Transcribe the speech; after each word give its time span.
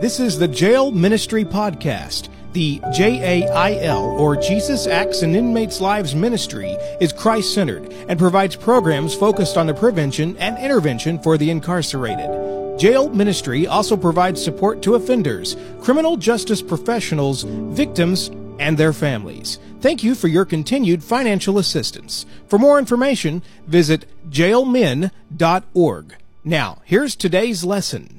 This 0.00 0.20
is 0.20 0.38
the 0.38 0.46
Jail 0.46 0.92
Ministry 0.92 1.44
Podcast. 1.44 2.28
The 2.52 2.80
JAIL, 2.94 3.98
or 3.98 4.36
Jesus 4.36 4.86
Acts 4.86 5.22
in 5.22 5.34
Inmates' 5.34 5.80
Lives 5.80 6.14
Ministry, 6.14 6.76
is 7.00 7.12
Christ 7.12 7.52
centered 7.52 7.92
and 8.08 8.16
provides 8.16 8.54
programs 8.54 9.16
focused 9.16 9.56
on 9.56 9.66
the 9.66 9.74
prevention 9.74 10.36
and 10.36 10.56
intervention 10.56 11.18
for 11.18 11.36
the 11.36 11.50
incarcerated. 11.50 12.78
Jail 12.78 13.08
Ministry 13.08 13.66
also 13.66 13.96
provides 13.96 14.40
support 14.40 14.82
to 14.82 14.94
offenders, 14.94 15.56
criminal 15.80 16.16
justice 16.16 16.62
professionals, 16.62 17.42
victims, 17.42 18.30
and 18.60 18.78
their 18.78 18.92
families. 18.92 19.58
Thank 19.80 20.04
you 20.04 20.14
for 20.14 20.28
your 20.28 20.44
continued 20.44 21.02
financial 21.02 21.58
assistance. 21.58 22.24
For 22.46 22.60
more 22.60 22.78
information, 22.78 23.42
visit 23.66 24.06
jailmin.org. 24.30 26.16
Now, 26.44 26.82
here's 26.84 27.16
today's 27.16 27.64
lesson. 27.64 28.17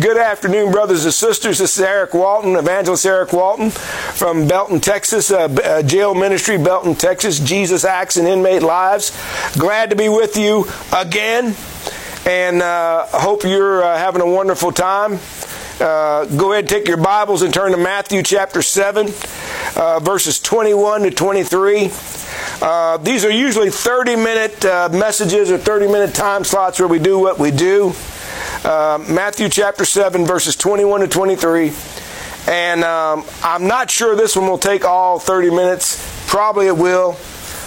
Good 0.00 0.16
afternoon, 0.16 0.72
brothers 0.72 1.04
and 1.04 1.12
sisters. 1.12 1.58
This 1.58 1.76
is 1.76 1.82
Eric 1.82 2.14
Walton, 2.14 2.56
Evangelist 2.56 3.04
Eric 3.04 3.34
Walton 3.34 3.68
from 3.68 4.48
Belton, 4.48 4.80
Texas, 4.80 5.30
uh, 5.30 5.40
uh, 5.40 5.82
Jail 5.82 6.14
Ministry, 6.14 6.56
Belton, 6.56 6.94
Texas. 6.94 7.38
Jesus 7.38 7.84
Acts 7.84 8.16
in 8.16 8.26
Inmate 8.26 8.62
Lives. 8.62 9.10
Glad 9.58 9.90
to 9.90 9.96
be 9.96 10.08
with 10.08 10.38
you 10.38 10.64
again, 10.90 11.54
and 12.24 12.62
uh, 12.62 13.08
hope 13.08 13.44
you're 13.44 13.82
uh, 13.82 13.98
having 13.98 14.22
a 14.22 14.26
wonderful 14.26 14.72
time. 14.72 15.18
Uh, 15.78 16.24
go 16.24 16.52
ahead 16.52 16.64
and 16.64 16.68
take 16.70 16.88
your 16.88 16.96
Bibles 16.96 17.42
and 17.42 17.52
turn 17.52 17.72
to 17.72 17.76
Matthew 17.76 18.22
chapter 18.22 18.62
7, 18.62 19.08
uh, 19.76 20.00
verses 20.00 20.40
21 20.40 21.02
to 21.02 21.10
23. 21.10 21.90
Uh, 22.62 22.96
these 22.96 23.22
are 23.22 23.30
usually 23.30 23.68
30 23.68 24.16
minute 24.16 24.64
uh, 24.64 24.88
messages 24.90 25.50
or 25.50 25.58
30 25.58 25.88
minute 25.88 26.14
time 26.14 26.42
slots 26.42 26.78
where 26.78 26.88
we 26.88 26.98
do 26.98 27.18
what 27.18 27.38
we 27.38 27.50
do 27.50 27.92
uh, 28.64 29.02
Matthew 29.08 29.48
chapter 29.48 29.84
7, 29.84 30.26
verses 30.26 30.56
21 30.56 31.00
to 31.00 31.08
23. 31.08 31.72
And 32.46 32.84
um, 32.84 33.24
I'm 33.42 33.66
not 33.66 33.90
sure 33.90 34.16
this 34.16 34.36
one 34.36 34.48
will 34.48 34.58
take 34.58 34.84
all 34.84 35.18
30 35.18 35.50
minutes. 35.50 36.26
Probably 36.26 36.66
it 36.66 36.76
will. 36.76 37.16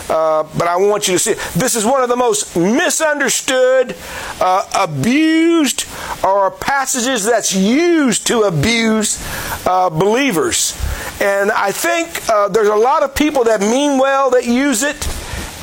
Uh, 0.09 0.43
but 0.57 0.67
I 0.67 0.75
want 0.75 1.07
you 1.07 1.13
to 1.13 1.19
see 1.19 1.33
this 1.57 1.75
is 1.75 1.85
one 1.85 2.03
of 2.03 2.09
the 2.09 2.15
most 2.15 2.57
misunderstood, 2.57 3.95
uh, 4.41 4.69
abused, 4.75 5.85
or 6.23 6.51
passages 6.51 7.23
that's 7.23 7.55
used 7.55 8.27
to 8.27 8.41
abuse 8.41 9.25
uh, 9.65 9.89
believers. 9.89 10.77
And 11.21 11.51
I 11.51 11.71
think 11.71 12.29
uh, 12.29 12.49
there's 12.49 12.67
a 12.67 12.75
lot 12.75 13.01
of 13.01 13.15
people 13.15 13.45
that 13.45 13.61
mean 13.61 13.97
well 13.97 14.29
that 14.31 14.45
use 14.45 14.83
it, 14.83 15.07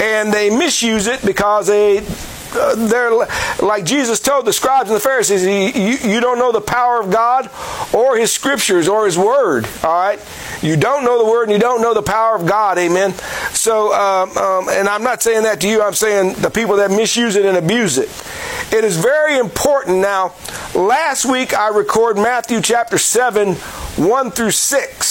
and 0.00 0.32
they 0.32 0.48
misuse 0.48 1.06
it 1.06 1.24
because 1.24 1.66
they 1.66 2.00
they're 2.50 3.10
like 3.60 3.84
Jesus 3.84 4.20
told 4.20 4.44
the 4.44 4.52
scribes 4.52 4.90
and 4.90 4.96
the 4.96 5.00
Pharisees, 5.00 5.44
you, 5.44 6.10
you 6.10 6.20
don't 6.20 6.38
know 6.38 6.52
the 6.52 6.60
power 6.60 7.00
of 7.00 7.10
God 7.10 7.50
or 7.94 8.16
His 8.16 8.32
scriptures 8.32 8.88
or 8.88 9.06
His 9.06 9.18
word. 9.18 9.66
All 9.82 9.92
right, 9.92 10.20
you 10.62 10.76
don't 10.76 11.04
know 11.04 11.18
the 11.18 11.30
word 11.30 11.44
and 11.44 11.52
you 11.52 11.58
don't 11.58 11.80
know 11.80 11.94
the 11.94 12.02
power 12.02 12.36
of 12.36 12.46
God. 12.46 12.78
Amen. 12.78 13.12
So, 13.52 13.92
um, 13.92 14.36
um, 14.36 14.68
and 14.68 14.88
I'm 14.88 15.02
not 15.02 15.22
saying 15.22 15.44
that 15.44 15.60
to 15.60 15.68
you. 15.68 15.82
I'm 15.82 15.94
saying 15.94 16.34
the 16.34 16.50
people 16.50 16.76
that 16.76 16.90
misuse 16.90 17.36
it 17.36 17.44
and 17.44 17.56
abuse 17.56 17.98
it. 17.98 18.08
It 18.72 18.84
is 18.84 18.96
very 18.96 19.38
important. 19.38 19.98
Now, 19.98 20.34
last 20.74 21.24
week 21.24 21.54
I 21.54 21.68
recorded 21.68 22.20
Matthew 22.22 22.60
chapter 22.60 22.98
seven, 22.98 23.54
one 23.96 24.30
through 24.30 24.52
six. 24.52 25.09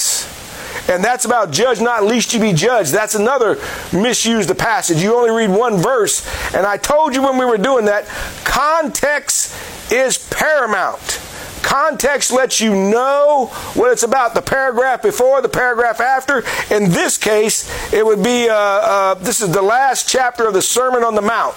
And 0.90 1.04
that's 1.04 1.26
about 1.26 1.52
judge 1.52 1.80
not 1.80 2.04
least 2.04 2.34
you 2.34 2.40
be 2.40 2.54
judged. 2.54 2.92
That's 2.92 3.16
another 3.16 3.62
misused 3.94 4.56
passage. 4.58 5.02
You 5.02 5.16
only 5.16 5.32
read 5.32 5.56
one 5.56 5.78
verse. 5.78 6.26
And 6.54 6.66
I 6.66 6.78
told 6.78 7.16
you 7.16 7.22
when 7.22 7.38
we 7.38 7.46
were 7.46 7.58
doing 7.58 7.86
that, 7.86 8.08
context 8.44 9.56
is 9.92 10.18
paramount. 10.30 11.22
Context 11.62 12.32
lets 12.32 12.60
you 12.60 12.74
know 12.74 13.48
what 13.76 13.92
it's 13.92 14.04
about. 14.04 14.34
The 14.34 14.42
paragraph 14.42 15.02
before, 15.02 15.42
the 15.42 15.50
paragraph 15.50 16.00
after. 16.00 16.40
In 16.74 16.90
this 16.90 17.18
case, 17.18 17.70
it 17.94 18.04
would 18.06 18.24
be 18.24 18.50
uh, 18.50 18.56
uh, 18.56 19.14
this 19.16 19.42
is 19.42 19.52
the 19.52 19.62
last 19.62 20.10
chapter 20.10 20.48
of 20.48 20.54
the 20.54 20.62
Sermon 20.62 21.04
on 21.04 21.16
the 21.16 21.22
Mount, 21.22 21.56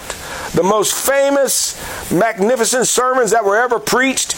the 0.55 0.63
most 0.63 0.95
famous, 0.95 1.81
magnificent 2.13 2.89
sermons 2.89 3.31
that 3.31 3.45
were 3.45 3.57
ever 3.57 3.79
preached. 3.79 4.37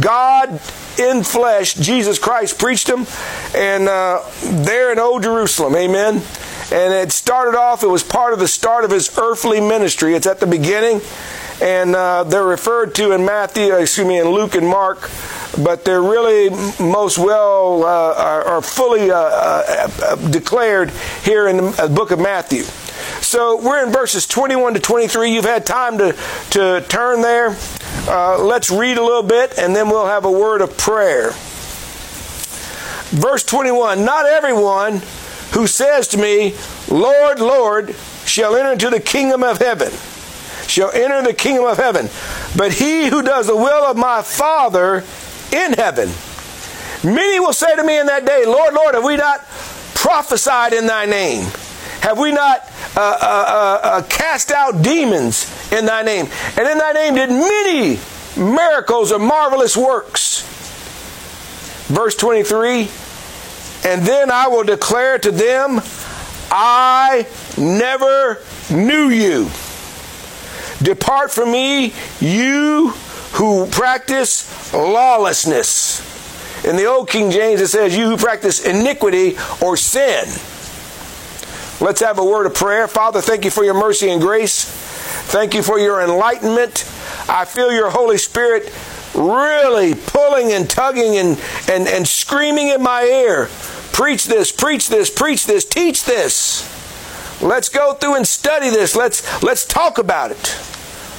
God 0.00 0.60
in 0.98 1.22
flesh, 1.22 1.74
Jesus 1.74 2.18
Christ 2.18 2.58
preached 2.58 2.86
them, 2.86 3.06
and 3.54 3.88
uh, 3.88 4.22
there 4.42 4.92
in 4.92 4.98
Old 4.98 5.22
Jerusalem, 5.22 5.76
amen. 5.76 6.22
And 6.72 6.92
it 6.92 7.12
started 7.12 7.56
off, 7.56 7.84
it 7.84 7.88
was 7.88 8.02
part 8.02 8.32
of 8.32 8.40
the 8.40 8.48
start 8.48 8.84
of 8.84 8.90
his 8.90 9.16
earthly 9.18 9.60
ministry. 9.60 10.14
It's 10.14 10.26
at 10.26 10.40
the 10.40 10.46
beginning, 10.46 11.00
and 11.62 11.94
uh, 11.94 12.24
they're 12.24 12.44
referred 12.44 12.94
to 12.96 13.12
in 13.12 13.24
Matthew, 13.24 13.74
excuse 13.74 14.06
me, 14.06 14.18
in 14.18 14.28
Luke 14.28 14.54
and 14.54 14.66
Mark, 14.66 15.10
but 15.62 15.84
they're 15.84 16.02
really 16.02 16.50
most 16.84 17.18
well, 17.18 17.84
uh, 17.84 18.14
are, 18.14 18.44
are, 18.44 18.62
fully 18.62 19.10
uh, 19.10 19.16
uh, 19.16 19.88
uh, 20.02 20.16
declared 20.30 20.90
here 21.22 21.46
in 21.48 21.56
the 21.56 21.92
book 21.94 22.10
of 22.10 22.18
Matthew. 22.18 22.64
So 23.26 23.60
we're 23.60 23.84
in 23.84 23.90
verses 23.90 24.24
21 24.24 24.74
to 24.74 24.80
23. 24.80 25.32
You've 25.32 25.44
had 25.44 25.66
time 25.66 25.98
to, 25.98 26.16
to 26.50 26.84
turn 26.88 27.22
there. 27.22 27.56
Uh, 28.06 28.38
let's 28.38 28.70
read 28.70 28.98
a 28.98 29.02
little 29.02 29.24
bit 29.24 29.58
and 29.58 29.74
then 29.74 29.88
we'll 29.88 30.06
have 30.06 30.24
a 30.24 30.30
word 30.30 30.60
of 30.60 30.78
prayer. 30.78 31.30
Verse 33.10 33.42
21 33.42 34.04
Not 34.04 34.26
everyone 34.26 35.02
who 35.50 35.66
says 35.66 36.06
to 36.08 36.18
me, 36.18 36.54
Lord, 36.88 37.40
Lord, 37.40 37.96
shall 38.26 38.54
enter 38.54 38.70
into 38.70 38.90
the 38.90 39.00
kingdom 39.00 39.42
of 39.42 39.58
heaven, 39.58 39.90
shall 40.68 40.92
enter 40.92 41.20
the 41.24 41.34
kingdom 41.34 41.64
of 41.64 41.78
heaven, 41.78 42.08
but 42.56 42.74
he 42.74 43.08
who 43.08 43.22
does 43.22 43.48
the 43.48 43.56
will 43.56 43.86
of 43.86 43.96
my 43.96 44.22
Father 44.22 44.98
in 45.50 45.72
heaven. 45.72 46.10
Many 47.02 47.40
will 47.40 47.52
say 47.52 47.74
to 47.74 47.82
me 47.82 47.98
in 47.98 48.06
that 48.06 48.24
day, 48.24 48.44
Lord, 48.46 48.72
Lord, 48.72 48.94
have 48.94 49.02
we 49.02 49.16
not 49.16 49.44
prophesied 49.96 50.72
in 50.72 50.86
thy 50.86 51.06
name? 51.06 51.50
Have 52.00 52.18
we 52.18 52.32
not 52.32 52.60
uh, 52.96 53.00
uh, 53.00 53.16
uh, 53.20 53.80
uh, 53.82 54.02
cast 54.08 54.52
out 54.52 54.82
demons 54.82 55.72
in 55.72 55.86
thy 55.86 56.02
name? 56.02 56.26
And 56.56 56.68
in 56.68 56.78
thy 56.78 56.92
name 56.92 57.14
did 57.14 57.30
many 57.30 57.98
miracles 58.36 59.12
or 59.12 59.18
marvelous 59.18 59.76
works. 59.76 60.42
Verse 61.88 62.16
23 62.16 62.88
And 63.84 64.02
then 64.02 64.30
I 64.30 64.48
will 64.48 64.64
declare 64.64 65.18
to 65.18 65.30
them, 65.30 65.80
I 66.50 67.26
never 67.56 68.40
knew 68.70 69.08
you. 69.08 69.50
Depart 70.82 71.30
from 71.30 71.52
me, 71.52 71.94
you 72.20 72.90
who 73.32 73.66
practice 73.66 74.72
lawlessness. 74.72 76.04
In 76.64 76.76
the 76.76 76.86
Old 76.86 77.08
King 77.08 77.30
James, 77.30 77.60
it 77.60 77.68
says, 77.68 77.96
You 77.96 78.10
who 78.10 78.16
practice 78.16 78.64
iniquity 78.64 79.36
or 79.62 79.76
sin. 79.76 80.26
Let's 81.80 82.00
have 82.00 82.18
a 82.18 82.24
word 82.24 82.46
of 82.46 82.54
prayer. 82.54 82.88
Father, 82.88 83.20
thank 83.20 83.44
you 83.44 83.50
for 83.50 83.64
your 83.64 83.74
mercy 83.74 84.08
and 84.10 84.20
grace. 84.20 84.64
Thank 84.64 85.54
you 85.54 85.62
for 85.62 85.78
your 85.78 86.00
enlightenment. 86.00 86.90
I 87.28 87.44
feel 87.44 87.72
your 87.72 87.90
Holy 87.90 88.16
Spirit 88.16 88.72
really 89.14 89.94
pulling 89.94 90.52
and 90.52 90.68
tugging 90.68 91.16
and, 91.16 91.40
and, 91.68 91.86
and 91.88 92.06
screaming 92.06 92.68
in 92.68 92.82
my 92.82 93.02
ear. 93.02 93.48
Preach 93.92 94.26
this, 94.26 94.52
preach 94.52 94.88
this, 94.88 95.10
preach 95.10 95.46
this, 95.46 95.64
teach 95.64 96.04
this. 96.04 96.72
Let's 97.42 97.68
go 97.68 97.92
through 97.94 98.16
and 98.16 98.26
study 98.26 98.70
this. 98.70 98.96
Let's, 98.96 99.42
let's 99.42 99.66
talk 99.66 99.98
about 99.98 100.30
it. 100.30 100.56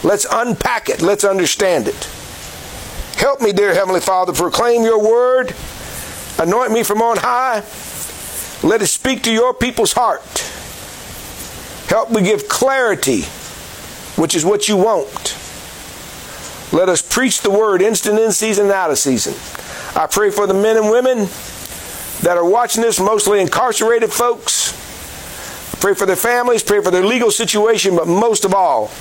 Let's 0.04 0.26
unpack 0.32 0.90
it. 0.90 1.02
Let's 1.02 1.24
understand 1.24 1.88
it. 1.88 2.10
Help 3.18 3.42
me, 3.42 3.52
dear 3.52 3.74
Heavenly 3.74 4.00
Father, 4.00 4.34
proclaim 4.34 4.84
your 4.84 5.00
word. 5.00 5.56
Anoint 6.40 6.72
me 6.72 6.84
from 6.84 7.02
on 7.02 7.18
high. 7.18 7.64
Let 8.68 8.82
it 8.82 8.88
speak 8.88 9.24
to 9.24 9.32
your 9.32 9.54
people's 9.54 9.94
heart. 9.94 10.22
Help 11.88 12.12
me 12.12 12.22
give 12.22 12.50
clarity, 12.50 13.22
which 14.22 14.36
is 14.36 14.44
what 14.44 14.68
you 14.68 14.76
want. 14.76 15.38
Let 16.74 16.90
us 16.90 17.02
preach 17.02 17.40
the 17.40 17.50
word 17.50 17.82
instant 17.82 18.20
in 18.20 18.34
season 18.34 18.66
and 18.66 18.74
out 18.74 18.92
of 18.92 18.98
season. 18.98 19.36
I 19.96 20.06
pray 20.08 20.32
for 20.32 20.48
the 20.48 20.54
men 20.54 20.76
and 20.76 20.90
women 20.90 21.30
that 22.24 22.36
are 22.36 22.44
watching 22.44 22.82
this, 22.82 23.00
mostly 23.00 23.40
incarcerated 23.40 24.12
folks. 24.12 24.74
Pray 25.80 25.94
for 25.94 26.06
their 26.06 26.18
families, 26.18 26.62
pray 26.62 26.82
for 26.84 26.92
their 26.92 27.06
legal 27.06 27.32
situation, 27.32 27.96
but 27.96 28.06
most 28.06 28.44
of 28.44 28.54
all, 28.54 28.92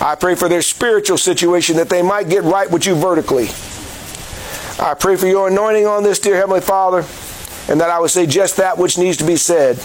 I 0.00 0.14
pray 0.14 0.36
for 0.36 0.48
their 0.48 0.62
spiritual 0.62 1.18
situation 1.18 1.78
that 1.78 1.88
they 1.88 2.02
might 2.02 2.28
get 2.28 2.44
right 2.44 2.70
with 2.70 2.86
you 2.86 2.94
vertically. 2.94 3.48
I 4.78 4.94
pray 4.94 5.16
for 5.16 5.26
your 5.26 5.48
anointing 5.48 5.84
on 5.84 6.04
this, 6.04 6.20
dear 6.20 6.36
Heavenly 6.36 6.60
Father 6.60 7.04
and 7.68 7.80
that 7.80 7.90
I 7.90 7.98
would 7.98 8.10
say 8.10 8.26
just 8.26 8.56
that 8.56 8.78
which 8.78 8.98
needs 8.98 9.16
to 9.18 9.24
be 9.24 9.36
said 9.36 9.78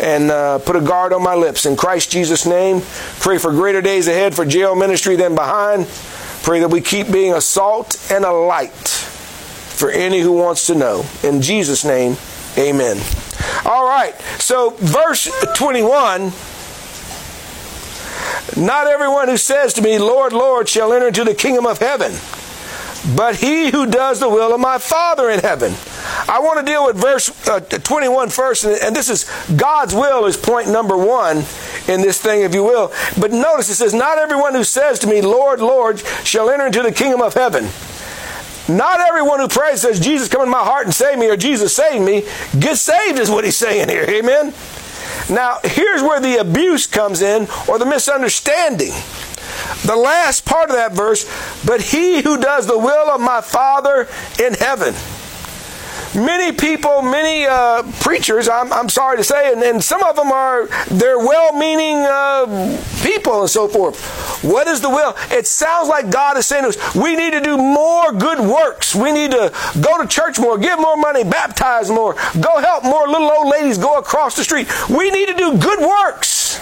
and 0.00 0.30
uh, 0.30 0.58
put 0.60 0.76
a 0.76 0.80
guard 0.80 1.12
on 1.12 1.22
my 1.22 1.34
lips. 1.34 1.66
In 1.66 1.76
Christ 1.76 2.10
Jesus' 2.10 2.46
name, 2.46 2.82
pray 3.20 3.38
for 3.38 3.50
greater 3.50 3.80
days 3.80 4.06
ahead 4.06 4.34
for 4.34 4.44
jail 4.44 4.74
ministry 4.74 5.16
than 5.16 5.34
behind. 5.34 5.86
Pray 6.42 6.60
that 6.60 6.70
we 6.70 6.80
keep 6.80 7.10
being 7.10 7.34
a 7.34 7.40
salt 7.40 8.10
and 8.10 8.24
a 8.24 8.32
light 8.32 8.70
for 8.70 9.90
any 9.90 10.20
who 10.20 10.32
wants 10.32 10.66
to 10.68 10.74
know. 10.74 11.04
In 11.22 11.42
Jesus' 11.42 11.84
name, 11.84 12.16
amen. 12.56 12.98
All 13.64 13.86
right, 13.86 14.14
so 14.38 14.70
verse 14.78 15.28
21 15.54 16.32
Not 18.56 18.86
everyone 18.86 19.28
who 19.28 19.36
says 19.36 19.74
to 19.74 19.82
me, 19.82 19.98
Lord, 19.98 20.32
Lord, 20.32 20.68
shall 20.68 20.92
enter 20.92 21.08
into 21.08 21.24
the 21.24 21.34
kingdom 21.34 21.66
of 21.66 21.78
heaven 21.78 22.12
but 23.16 23.36
he 23.36 23.70
who 23.70 23.86
does 23.86 24.20
the 24.20 24.28
will 24.28 24.54
of 24.54 24.60
my 24.60 24.78
Father 24.78 25.30
in 25.30 25.40
heaven. 25.40 25.74
I 26.28 26.40
want 26.40 26.60
to 26.60 26.64
deal 26.64 26.84
with 26.84 26.96
verse 26.96 27.48
uh, 27.48 27.60
21 27.60 28.28
first, 28.28 28.64
and, 28.64 28.94
this 28.94 29.08
is 29.08 29.24
God's 29.56 29.94
will 29.94 30.26
is 30.26 30.36
point 30.36 30.68
number 30.68 30.96
one 30.96 31.38
in 31.88 32.02
this 32.02 32.20
thing, 32.20 32.42
if 32.42 32.54
you 32.54 32.62
will. 32.62 32.92
But 33.18 33.32
notice 33.32 33.70
it 33.70 33.76
says, 33.76 33.94
Not 33.94 34.18
everyone 34.18 34.54
who 34.54 34.64
says 34.64 34.98
to 35.00 35.06
me, 35.06 35.22
Lord, 35.22 35.60
Lord, 35.60 36.00
shall 36.24 36.50
enter 36.50 36.66
into 36.66 36.82
the 36.82 36.92
kingdom 36.92 37.22
of 37.22 37.32
heaven. 37.32 37.68
Not 38.68 39.00
everyone 39.00 39.40
who 39.40 39.48
prays 39.48 39.80
says, 39.80 39.98
Jesus, 39.98 40.28
come 40.28 40.42
in 40.42 40.50
my 40.50 40.62
heart 40.62 40.84
and 40.84 40.94
save 40.94 41.18
me, 41.18 41.30
or 41.30 41.36
Jesus, 41.38 41.74
save 41.74 42.02
me. 42.02 42.26
Get 42.58 42.76
saved 42.76 43.18
is 43.18 43.30
what 43.30 43.44
he's 43.44 43.56
saying 43.56 43.88
here. 43.88 44.04
Amen? 44.06 44.52
Now, 45.30 45.60
here's 45.64 46.02
where 46.02 46.20
the 46.20 46.36
abuse 46.36 46.86
comes 46.86 47.22
in, 47.22 47.48
or 47.66 47.78
the 47.78 47.86
misunderstanding. 47.86 48.92
The 49.86 49.96
last 49.96 50.44
part 50.44 50.68
of 50.68 50.76
that 50.76 50.92
verse, 50.92 51.24
but 51.64 51.80
he 51.80 52.20
who 52.20 52.38
does 52.38 52.66
the 52.66 52.78
will 52.78 53.10
of 53.10 53.20
my 53.20 53.40
Father 53.40 54.06
in 54.38 54.52
heaven. 54.52 54.94
Many 56.14 56.52
people, 56.52 57.02
many 57.02 57.44
uh, 57.44 57.82
preachers, 58.00 58.48
I'm, 58.48 58.72
I'm, 58.72 58.88
sorry 58.88 59.18
to 59.18 59.24
say, 59.24 59.52
and, 59.52 59.62
and, 59.62 59.84
some 59.84 60.02
of 60.02 60.16
them 60.16 60.32
are, 60.32 60.66
they're 60.86 61.18
well-meaning 61.18 61.98
uh, 61.98 62.82
people 63.02 63.42
and 63.42 63.50
so 63.50 63.68
forth. 63.68 64.42
What 64.42 64.66
is 64.68 64.80
the 64.80 64.88
will? 64.88 65.14
It 65.30 65.46
sounds 65.46 65.88
like 65.88 66.10
God 66.10 66.38
is 66.38 66.46
saying 66.46 66.62
to 66.62 66.70
us, 66.70 66.94
we 66.94 67.14
need 67.14 67.32
to 67.32 67.40
do 67.40 67.58
more 67.58 68.12
good 68.12 68.40
works. 68.40 68.94
We 68.94 69.12
need 69.12 69.32
to 69.32 69.52
go 69.82 70.00
to 70.00 70.08
church 70.08 70.38
more, 70.38 70.56
give 70.56 70.78
more 70.78 70.96
money, 70.96 71.24
baptize 71.24 71.90
more, 71.90 72.14
go 72.40 72.58
help 72.58 72.84
more 72.84 73.06
little 73.06 73.30
old 73.30 73.48
ladies 73.48 73.76
go 73.76 73.98
across 73.98 74.34
the 74.34 74.44
street. 74.44 74.66
We 74.88 75.10
need 75.10 75.28
to 75.28 75.34
do 75.34 75.58
good 75.58 75.80
works. 75.80 76.58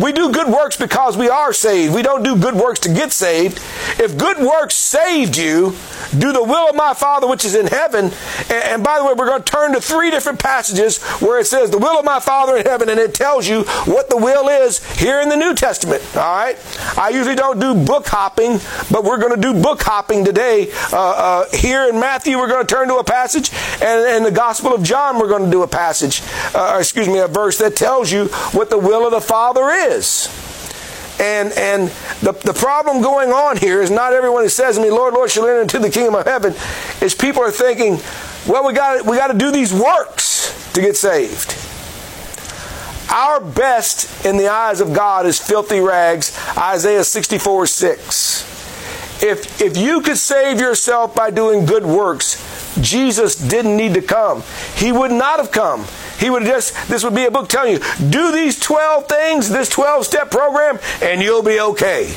We 0.00 0.12
do 0.12 0.32
good 0.32 0.48
works 0.48 0.76
because 0.76 1.16
we 1.16 1.28
are 1.28 1.52
saved. 1.52 1.94
We 1.94 2.02
don't 2.02 2.22
do 2.22 2.36
good 2.36 2.54
works 2.54 2.80
to 2.80 2.88
get 2.88 3.12
saved. 3.12 3.58
If 3.98 4.16
good 4.16 4.38
works 4.38 4.74
saved 4.74 5.36
you, 5.36 5.76
do 6.18 6.32
the 6.32 6.42
will 6.42 6.68
of 6.68 6.76
my 6.76 6.94
Father 6.94 7.26
which 7.26 7.44
is 7.44 7.54
in 7.54 7.66
heaven. 7.66 8.06
And, 8.50 8.64
and, 8.64 8.84
by 8.84 8.98
the 8.98 9.04
way, 9.04 9.14
we're 9.14 9.26
going 9.26 9.42
to 9.42 9.50
turn 9.50 9.72
to 9.72 9.80
three 9.80 10.10
different 10.10 10.38
passages 10.38 11.02
where 11.20 11.38
it 11.38 11.46
says 11.46 11.70
the 11.70 11.78
will 11.78 11.98
of 11.98 12.04
my 12.04 12.20
Father 12.20 12.56
in 12.56 12.66
heaven, 12.66 12.88
and 12.88 12.98
it 12.98 13.14
tells 13.14 13.48
you 13.48 13.64
what 13.84 14.10
the 14.10 14.16
will 14.16 14.48
is 14.48 14.84
here 14.98 15.20
in 15.20 15.28
the 15.28 15.36
New 15.36 15.54
Testament. 15.54 16.02
All 16.16 16.22
right? 16.22 16.56
I 16.98 17.10
usually 17.10 17.36
don't 17.36 17.58
do 17.58 17.74
book 17.74 18.06
hopping, 18.06 18.58
but 18.90 19.04
we're 19.04 19.18
going 19.18 19.34
to 19.34 19.40
do 19.40 19.60
book 19.60 19.82
hopping 19.82 20.24
today. 20.24 20.70
Uh, 20.92 20.96
uh, 20.96 21.44
here 21.52 21.88
in 21.88 22.00
Matthew, 22.00 22.38
we're 22.38 22.48
going 22.48 22.66
to 22.66 22.74
turn 22.74 22.88
to 22.88 22.96
a 22.96 23.04
passage, 23.04 23.50
and 23.82 24.16
in 24.16 24.22
the 24.22 24.30
Gospel 24.30 24.74
of 24.74 24.82
John, 24.82 25.18
we're 25.18 25.28
going 25.28 25.44
to 25.44 25.50
do 25.50 25.62
a 25.62 25.68
passage, 25.68 26.22
uh, 26.54 26.76
excuse 26.78 27.08
me, 27.08 27.18
a 27.18 27.28
verse 27.28 27.58
that 27.58 27.76
tells 27.76 28.10
you 28.10 28.26
what 28.52 28.70
the 28.70 28.78
will 28.78 29.04
of 29.06 29.12
the 29.12 29.20
Father 29.20 29.70
is. 29.70 30.28
And 31.20 31.52
and 31.52 31.88
the, 32.20 32.32
the 32.32 32.54
problem 32.54 33.02
going 33.02 33.30
on 33.30 33.56
here 33.56 33.82
is 33.82 33.90
not 33.90 34.12
everyone 34.12 34.42
who 34.42 34.48
says 34.48 34.76
to 34.76 34.82
me, 34.82 34.90
Lord, 34.90 35.14
Lord, 35.14 35.30
shall 35.30 35.46
enter 35.46 35.60
into 35.60 35.78
the 35.78 35.90
kingdom 35.90 36.14
of 36.14 36.26
heaven, 36.26 36.54
is 37.00 37.14
people 37.14 37.42
are 37.42 37.50
thinking, 37.50 37.98
well, 38.46 38.66
we 38.66 38.72
got 38.72 39.04
we 39.06 39.16
got 39.16 39.28
to 39.28 39.38
do 39.38 39.50
these 39.50 39.72
works 39.72 40.72
to 40.72 40.80
get 40.80 40.96
saved. 40.96 41.56
Our 43.10 43.40
best 43.40 44.24
in 44.24 44.38
the 44.38 44.48
eyes 44.48 44.80
of 44.80 44.94
God 44.94 45.26
is 45.26 45.38
filthy 45.38 45.80
rags, 45.80 46.38
Isaiah 46.56 47.04
64 47.04 47.66
6. 47.66 49.22
If, 49.22 49.60
if 49.60 49.76
you 49.76 50.00
could 50.00 50.16
save 50.16 50.58
yourself 50.58 51.14
by 51.14 51.30
doing 51.30 51.64
good 51.64 51.84
works, 51.84 52.42
Jesus 52.80 53.36
didn't 53.36 53.76
need 53.76 53.94
to 53.94 54.02
come. 54.02 54.42
He 54.74 54.90
would 54.90 55.12
not 55.12 55.38
have 55.38 55.52
come 55.52 55.84
he 56.22 56.30
would 56.30 56.44
just, 56.44 56.88
this 56.88 57.02
would 57.02 57.16
be 57.16 57.24
a 57.24 57.32
book 57.32 57.48
telling 57.48 57.72
you, 57.72 57.80
do 58.08 58.30
these 58.30 58.56
12 58.60 59.08
things, 59.08 59.48
this 59.48 59.68
12 59.68 60.06
step 60.06 60.30
program, 60.30 60.78
and 61.02 61.20
you'll 61.20 61.42
be 61.42 61.58
okay. 61.58 62.14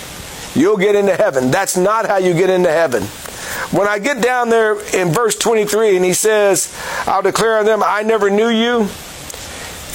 You'll 0.53 0.77
get 0.77 0.93
into 0.93 1.15
heaven. 1.15 1.49
That's 1.49 1.75
not 1.75 2.05
how 2.05 2.17
you 2.17 2.35
get 2.35 2.51
into 2.51 2.69
heaven. 2.69 3.03
When 3.75 3.87
I 3.87 3.97
get 3.97 4.21
down 4.21 4.49
there 4.49 4.79
in 4.95 5.11
verse 5.11 5.35
23 5.35 5.95
and 5.95 6.05
he 6.05 6.13
says, 6.13 6.71
I'll 7.07 7.23
declare 7.23 7.57
on 7.57 7.65
them, 7.65 7.81
I 7.83 8.03
never 8.03 8.29
knew 8.29 8.47
you. 8.47 8.87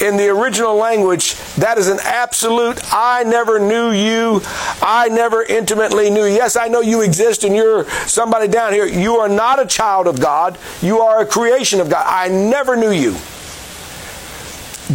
In 0.01 0.17
the 0.17 0.27
original 0.29 0.75
language, 0.75 1.35
that 1.55 1.77
is 1.77 1.87
an 1.87 1.99
absolute, 2.03 2.79
I 2.91 3.23
never 3.23 3.59
knew 3.59 3.91
you. 3.91 4.41
I 4.81 5.09
never 5.09 5.43
intimately 5.43 6.09
knew. 6.09 6.25
Yes, 6.25 6.57
I 6.57 6.67
know 6.67 6.81
you 6.81 7.01
exist 7.01 7.45
and 7.45 7.55
you're 7.55 7.87
somebody 8.07 8.47
down 8.47 8.73
here. 8.73 8.85
You 8.85 9.17
are 9.17 9.29
not 9.29 9.61
a 9.61 9.65
child 9.65 10.07
of 10.07 10.19
God. 10.19 10.57
You 10.81 10.99
are 10.99 11.21
a 11.21 11.25
creation 11.25 11.79
of 11.79 11.89
God. 11.89 12.03
I 12.05 12.27
never 12.27 12.75
knew 12.75 12.91
you. 12.91 13.15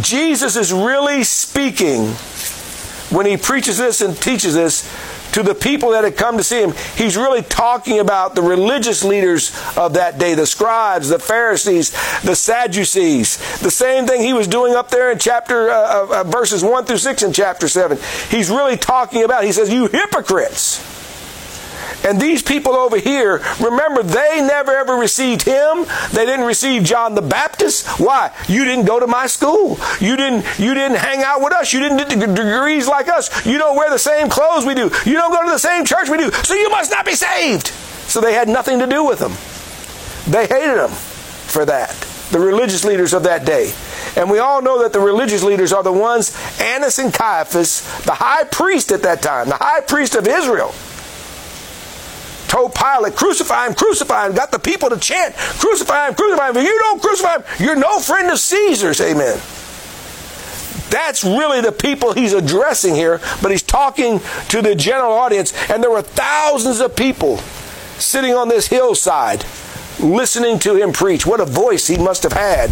Jesus 0.01 0.55
is 0.55 0.71
really 0.73 1.23
speaking 1.23 2.07
when 3.09 3.25
he 3.25 3.37
preaches 3.37 3.77
this 3.77 4.01
and 4.01 4.15
teaches 4.15 4.53
this 4.53 4.83
to 5.33 5.43
the 5.43 5.55
people 5.55 5.91
that 5.91 6.03
had 6.03 6.17
come 6.17 6.37
to 6.37 6.43
see 6.43 6.61
him. 6.61 6.73
He's 6.95 7.15
really 7.15 7.41
talking 7.41 7.99
about 7.99 8.35
the 8.35 8.41
religious 8.41 9.03
leaders 9.03 9.51
of 9.77 9.93
that 9.93 10.17
day, 10.17 10.33
the 10.33 10.45
scribes, 10.45 11.09
the 11.09 11.19
Pharisees, 11.19 11.91
the 12.21 12.35
Sadducees. 12.35 13.37
The 13.59 13.71
same 13.71 14.07
thing 14.07 14.21
he 14.21 14.33
was 14.33 14.47
doing 14.47 14.73
up 14.73 14.89
there 14.89 15.11
in 15.11 15.19
chapter 15.19 15.69
uh, 15.69 15.75
uh, 15.75 16.21
uh 16.21 16.23
verses 16.23 16.63
1 16.63 16.85
through 16.85 16.97
6 16.97 17.23
in 17.23 17.33
chapter 17.33 17.67
7. 17.67 17.97
He's 18.29 18.49
really 18.49 18.77
talking 18.77 19.23
about, 19.23 19.43
he 19.43 19.51
says, 19.51 19.71
you 19.71 19.87
hypocrites. 19.87 20.96
And 22.07 22.21
these 22.21 22.41
people 22.41 22.73
over 22.73 22.97
here, 22.97 23.41
remember, 23.59 24.01
they 24.01 24.39
never 24.39 24.71
ever 24.73 24.93
received 24.93 25.41
him. 25.41 25.85
They 26.13 26.25
didn't 26.25 26.45
receive 26.45 26.83
John 26.83 27.15
the 27.15 27.21
Baptist. 27.21 27.85
Why? 27.99 28.33
You 28.47 28.63
didn't 28.63 28.85
go 28.85 28.97
to 28.97 29.07
my 29.07 29.27
school. 29.27 29.77
You 29.99 30.15
didn't, 30.15 30.45
you 30.57 30.73
didn't 30.73 30.99
hang 30.99 31.21
out 31.21 31.41
with 31.41 31.51
us. 31.51 31.73
You 31.73 31.81
didn't 31.81 31.97
get 31.97 32.07
degrees 32.07 32.87
like 32.87 33.09
us. 33.09 33.45
You 33.45 33.57
don't 33.57 33.75
wear 33.75 33.89
the 33.89 33.99
same 33.99 34.29
clothes 34.29 34.65
we 34.65 34.73
do. 34.73 34.89
You 35.05 35.13
don't 35.15 35.33
go 35.33 35.43
to 35.43 35.51
the 35.51 35.59
same 35.59 35.83
church 35.83 36.07
we 36.07 36.17
do. 36.17 36.31
So 36.31 36.53
you 36.53 36.69
must 36.69 36.91
not 36.91 37.05
be 37.05 37.13
saved. 37.13 37.67
So 38.07 38.21
they 38.21 38.33
had 38.33 38.47
nothing 38.47 38.79
to 38.79 38.87
do 38.87 39.03
with 39.03 39.19
them. 39.19 39.33
They 40.31 40.47
hated 40.47 40.77
them 40.77 40.91
for 40.91 41.65
that. 41.65 41.93
The 42.31 42.39
religious 42.39 42.85
leaders 42.85 43.13
of 43.13 43.23
that 43.23 43.45
day. 43.45 43.73
And 44.15 44.31
we 44.31 44.39
all 44.39 44.61
know 44.61 44.81
that 44.81 44.93
the 44.93 45.01
religious 45.01 45.43
leaders 45.43 45.73
are 45.73 45.83
the 45.83 45.91
ones, 45.91 46.37
Annas 46.61 46.99
and 46.99 47.13
Caiaphas, 47.13 47.81
the 48.05 48.13
high 48.13 48.45
priest 48.45 48.93
at 48.93 49.01
that 49.01 49.21
time, 49.21 49.49
the 49.49 49.55
high 49.55 49.81
priest 49.81 50.15
of 50.15 50.25
Israel 50.25 50.73
told 52.47 52.73
Pilate, 52.73 53.15
crucify 53.15 53.67
him, 53.67 53.73
crucify 53.73 54.27
him, 54.27 54.35
got 54.35 54.51
the 54.51 54.59
people 54.59 54.89
to 54.89 54.97
chant, 54.97 55.35
crucify 55.35 56.07
him, 56.07 56.15
crucify 56.15 56.49
him. 56.49 56.57
If 56.57 56.63
you 56.63 56.77
don't 56.79 57.01
crucify 57.01 57.35
him, 57.37 57.43
you're 57.59 57.75
no 57.75 57.99
friend 57.99 58.31
of 58.31 58.39
Caesar's. 58.39 59.01
Amen. 59.01 59.39
That's 60.89 61.23
really 61.23 61.61
the 61.61 61.71
people 61.71 62.13
he's 62.13 62.33
addressing 62.33 62.95
here, 62.95 63.19
but 63.41 63.51
he's 63.51 63.63
talking 63.63 64.21
to 64.49 64.61
the 64.61 64.73
general 64.73 65.13
audience, 65.13 65.53
and 65.69 65.83
there 65.83 65.91
were 65.91 66.01
thousands 66.01 66.79
of 66.79 66.95
people 66.95 67.37
sitting 67.99 68.33
on 68.33 68.47
this 68.47 68.67
hillside 68.67 69.43
listening 69.99 70.59
to 70.59 70.75
him 70.75 70.93
preach. 70.93 71.25
What 71.25 71.39
a 71.39 71.45
voice 71.45 71.87
he 71.87 71.97
must 71.97 72.23
have 72.23 72.33
had 72.33 72.71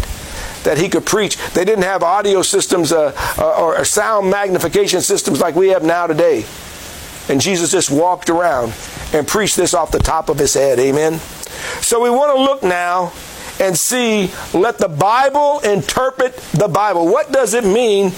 that 0.64 0.78
he 0.78 0.88
could 0.88 1.04
preach. 1.04 1.36
They 1.52 1.64
didn't 1.64 1.84
have 1.84 2.02
audio 2.02 2.42
systems 2.42 2.92
uh, 2.92 3.12
uh 3.38 3.62
or 3.62 3.84
sound 3.84 4.30
magnification 4.30 5.00
systems 5.00 5.40
like 5.40 5.54
we 5.54 5.68
have 5.68 5.82
now 5.82 6.06
today. 6.06 6.44
And 7.28 7.40
Jesus 7.40 7.72
just 7.72 7.90
walked 7.90 8.30
around 8.30 8.72
and 9.16 9.26
preach 9.26 9.56
this 9.56 9.74
off 9.74 9.90
the 9.90 9.98
top 9.98 10.28
of 10.28 10.38
his 10.38 10.54
head. 10.54 10.78
Amen. 10.78 11.18
So 11.80 12.02
we 12.02 12.10
want 12.10 12.36
to 12.36 12.42
look 12.42 12.62
now 12.62 13.12
and 13.58 13.76
see, 13.76 14.30
let 14.52 14.76
the 14.78 14.88
Bible 14.88 15.60
interpret 15.60 16.36
the 16.52 16.68
Bible. 16.68 17.06
What 17.06 17.32
does 17.32 17.54
it 17.54 17.64
mean? 17.64 18.12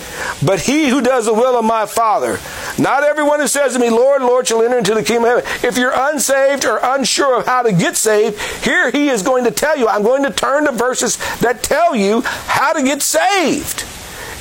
But 0.44 0.60
he 0.60 0.88
who 0.88 1.00
does 1.00 1.26
the 1.26 1.34
will 1.34 1.56
of 1.56 1.64
my 1.64 1.86
Father. 1.86 2.38
Not 2.76 3.04
everyone 3.04 3.40
who 3.40 3.46
says 3.46 3.74
to 3.74 3.78
me, 3.78 3.88
Lord, 3.90 4.22
Lord, 4.22 4.48
shall 4.48 4.62
enter 4.62 4.78
into 4.78 4.94
the 4.94 5.04
kingdom 5.04 5.24
of 5.24 5.44
heaven. 5.44 5.68
If 5.68 5.78
you're 5.78 5.92
unsaved 5.94 6.64
or 6.64 6.80
unsure 6.82 7.38
of 7.38 7.46
how 7.46 7.62
to 7.62 7.72
get 7.72 7.96
saved, 7.96 8.40
here 8.64 8.90
he 8.90 9.08
is 9.08 9.22
going 9.22 9.44
to 9.44 9.50
tell 9.50 9.76
you. 9.76 9.86
I'm 9.86 10.02
going 10.02 10.24
to 10.24 10.32
turn 10.32 10.64
to 10.64 10.72
verses 10.72 11.16
that 11.38 11.62
tell 11.62 11.94
you 11.94 12.22
how 12.22 12.72
to 12.72 12.82
get 12.82 13.02
saved. 13.02 13.84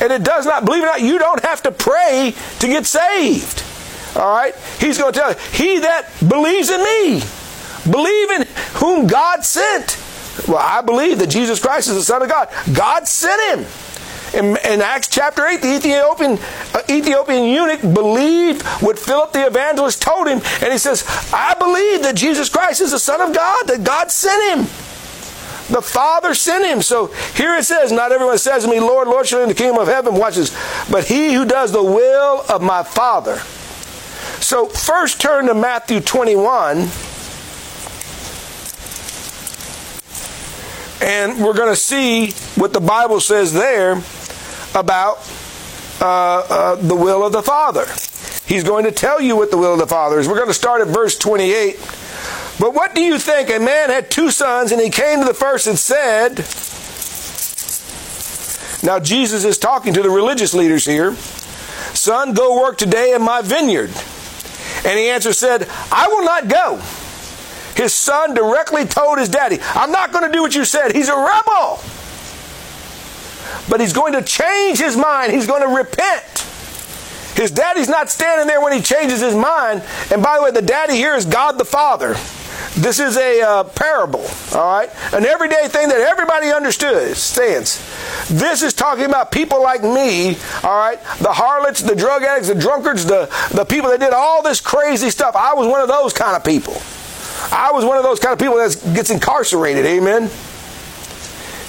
And 0.01 0.11
it 0.11 0.23
does 0.23 0.45
not, 0.45 0.65
believe 0.65 0.83
it 0.83 0.87
or 0.87 0.89
not, 0.89 1.01
you 1.01 1.19
don't 1.19 1.43
have 1.43 1.61
to 1.63 1.71
pray 1.71 2.33
to 2.59 2.67
get 2.67 2.85
saved. 2.85 3.63
All 4.15 4.33
right? 4.33 4.55
He's 4.79 4.97
going 4.97 5.13
to 5.13 5.19
tell 5.19 5.31
you, 5.31 5.37
he 5.51 5.79
that 5.79 6.09
believes 6.27 6.69
in 6.69 6.83
me, 6.83 7.21
believe 7.91 8.31
in 8.31 8.47
whom 8.79 9.07
God 9.07 9.43
sent. 9.43 9.97
Well, 10.47 10.57
I 10.57 10.81
believe 10.81 11.19
that 11.19 11.29
Jesus 11.29 11.59
Christ 11.59 11.87
is 11.87 11.95
the 11.95 12.03
Son 12.03 12.21
of 12.21 12.29
God. 12.29 12.49
God 12.73 13.07
sent 13.07 13.59
him. 13.59 13.65
In, 14.33 14.57
in 14.57 14.81
Acts 14.81 15.07
chapter 15.07 15.45
8, 15.45 15.61
the 15.61 15.75
Ethiopian, 15.77 16.37
uh, 16.73 16.81
Ethiopian 16.89 17.45
eunuch 17.45 17.81
believed 17.81 18.61
what 18.81 18.99
Philip 18.99 19.31
the 19.31 19.47
evangelist 19.47 20.01
told 20.01 20.27
him, 20.27 20.41
and 20.61 20.71
he 20.71 20.77
says, 20.77 21.05
I 21.33 21.53
believe 21.53 22.03
that 22.03 22.15
Jesus 22.15 22.49
Christ 22.49 22.81
is 22.81 22.91
the 22.91 22.99
Son 22.99 23.21
of 23.21 23.33
God, 23.33 23.67
that 23.67 23.85
God 23.85 24.11
sent 24.11 24.59
him. 24.59 24.65
The 25.73 25.81
Father 25.81 26.33
sent 26.33 26.65
him. 26.65 26.81
So 26.81 27.07
here 27.35 27.55
it 27.55 27.63
says, 27.63 27.91
Not 27.91 28.11
everyone 28.11 28.37
says 28.37 28.63
to 28.63 28.69
me, 28.69 28.79
Lord, 28.79 29.07
Lord, 29.07 29.27
shall 29.27 29.41
in 29.41 29.49
the 29.49 29.55
kingdom 29.55 29.77
of 29.77 29.87
heaven. 29.87 30.15
Watch 30.15 30.35
this. 30.35 30.55
But 30.89 31.05
he 31.05 31.33
who 31.33 31.45
does 31.45 31.73
the 31.73 31.83
will 31.83 32.43
of 32.49 32.61
my 32.61 32.83
Father 32.83 33.41
so, 34.39 34.67
first 34.67 35.19
turn 35.19 35.47
to 35.47 35.53
Matthew 35.53 35.99
21. 35.99 36.89
And 40.99 41.43
we're 41.43 41.53
going 41.53 41.69
to 41.69 41.75
see 41.75 42.31
what 42.59 42.73
the 42.73 42.79
Bible 42.79 43.19
says 43.19 43.53
there 43.53 44.01
about 44.73 45.17
uh, 45.99 46.05
uh, 46.49 46.75
the 46.75 46.95
will 46.95 47.25
of 47.25 47.33
the 47.33 47.43
Father. 47.43 47.85
He's 48.45 48.63
going 48.63 48.85
to 48.85 48.91
tell 48.91 49.21
you 49.21 49.35
what 49.35 49.51
the 49.51 49.57
will 49.57 49.73
of 49.73 49.79
the 49.79 49.87
Father 49.87 50.19
is. 50.19 50.27
We're 50.27 50.35
going 50.35 50.47
to 50.47 50.53
start 50.53 50.81
at 50.81 50.87
verse 50.87 51.17
28. 51.17 51.75
But 52.59 52.73
what 52.73 52.95
do 52.95 53.01
you 53.01 53.19
think? 53.19 53.49
A 53.49 53.59
man 53.59 53.89
had 53.89 54.09
two 54.09 54.31
sons, 54.31 54.71
and 54.71 54.81
he 54.81 54.89
came 54.89 55.19
to 55.19 55.25
the 55.25 55.33
first 55.33 55.67
and 55.67 55.77
said, 55.77 56.37
Now 58.83 58.99
Jesus 58.99 59.43
is 59.43 59.57
talking 59.57 59.93
to 59.93 60.01
the 60.01 60.09
religious 60.09 60.53
leaders 60.53 60.85
here, 60.85 61.15
Son, 61.93 62.33
go 62.33 62.61
work 62.61 62.77
today 62.77 63.13
in 63.13 63.21
my 63.21 63.41
vineyard. 63.41 63.91
And 64.85 64.97
he 64.97 65.09
answered, 65.09 65.33
said, 65.33 65.67
I 65.91 66.07
will 66.07 66.23
not 66.23 66.47
go. 66.47 66.81
His 67.75 67.93
son 67.93 68.33
directly 68.33 68.85
told 68.85 69.19
his 69.19 69.29
daddy, 69.29 69.59
I'm 69.61 69.91
not 69.91 70.11
going 70.11 70.25
to 70.25 70.31
do 70.31 70.41
what 70.41 70.55
you 70.55 70.65
said. 70.65 70.95
He's 70.95 71.09
a 71.09 71.15
rebel. 71.15 71.79
But 73.69 73.79
he's 73.79 73.93
going 73.93 74.13
to 74.13 74.21
change 74.21 74.79
his 74.79 74.97
mind. 74.97 75.33
He's 75.33 75.47
going 75.47 75.61
to 75.61 75.67
repent. 75.67 76.45
His 77.35 77.51
daddy's 77.51 77.87
not 77.87 78.09
standing 78.09 78.47
there 78.47 78.61
when 78.61 78.73
he 78.73 78.81
changes 78.81 79.19
his 79.19 79.35
mind. 79.35 79.83
And 80.11 80.23
by 80.23 80.37
the 80.37 80.43
way, 80.43 80.51
the 80.51 80.61
daddy 80.61 80.95
here 80.95 81.15
is 81.15 81.25
God 81.25 81.59
the 81.59 81.65
Father. 81.65 82.15
This 82.77 82.99
is 82.99 83.17
a 83.17 83.41
uh, 83.41 83.63
parable, 83.63 84.23
all 84.53 84.71
right? 84.71 84.89
An 85.11 85.25
everyday 85.25 85.67
thing 85.67 85.87
that 85.87 85.99
everybody 85.99 86.51
understands. 86.51 87.33
This 88.29 88.61
is 88.61 88.73
talking 88.73 89.05
about 89.05 89.31
people 89.31 89.63
like 89.63 89.81
me, 89.81 90.37
all 90.63 90.77
right? 90.77 90.99
The 91.19 91.33
harlots, 91.33 91.81
the 91.81 91.95
drug 91.95 92.21
addicts, 92.21 92.49
the 92.49 92.55
drunkards, 92.55 93.05
the, 93.05 93.33
the 93.51 93.65
people 93.65 93.89
that 93.89 93.99
did 93.99 94.13
all 94.13 94.43
this 94.43 94.61
crazy 94.61 95.09
stuff. 95.09 95.35
I 95.35 95.55
was 95.55 95.67
one 95.67 95.81
of 95.81 95.87
those 95.87 96.13
kind 96.13 96.35
of 96.35 96.43
people. 96.43 96.79
I 97.51 97.71
was 97.71 97.83
one 97.83 97.97
of 97.97 98.03
those 98.03 98.19
kind 98.19 98.33
of 98.33 98.39
people 98.39 98.57
that 98.57 98.93
gets 98.93 99.09
incarcerated, 99.09 99.83
amen? 99.83 100.29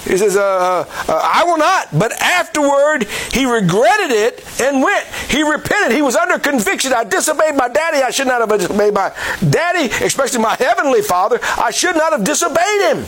He 0.09 0.17
says, 0.17 0.35
uh, 0.35 0.41
uh, 0.41 0.85
uh, 1.07 1.21
I 1.23 1.43
will 1.43 1.59
not. 1.59 1.87
But 1.93 2.13
afterward, 2.13 3.03
he 3.31 3.45
regretted 3.45 4.09
it 4.09 4.43
and 4.59 4.81
went. 4.81 5.05
He 5.29 5.43
repented. 5.43 5.95
He 5.95 6.01
was 6.01 6.15
under 6.15 6.39
conviction. 6.39 6.93
I 6.93 7.03
disobeyed 7.03 7.55
my 7.55 7.67
daddy. 7.67 7.99
I 8.01 8.09
should 8.09 8.25
not 8.25 8.41
have 8.41 8.49
disobeyed 8.59 8.95
my 8.95 9.13
daddy, 9.47 9.93
especially 10.03 10.39
my 10.39 10.55
heavenly 10.55 11.03
father. 11.03 11.39
I 11.43 11.69
should 11.69 11.95
not 11.95 12.11
have 12.11 12.23
disobeyed 12.23 12.81
him. 12.91 13.05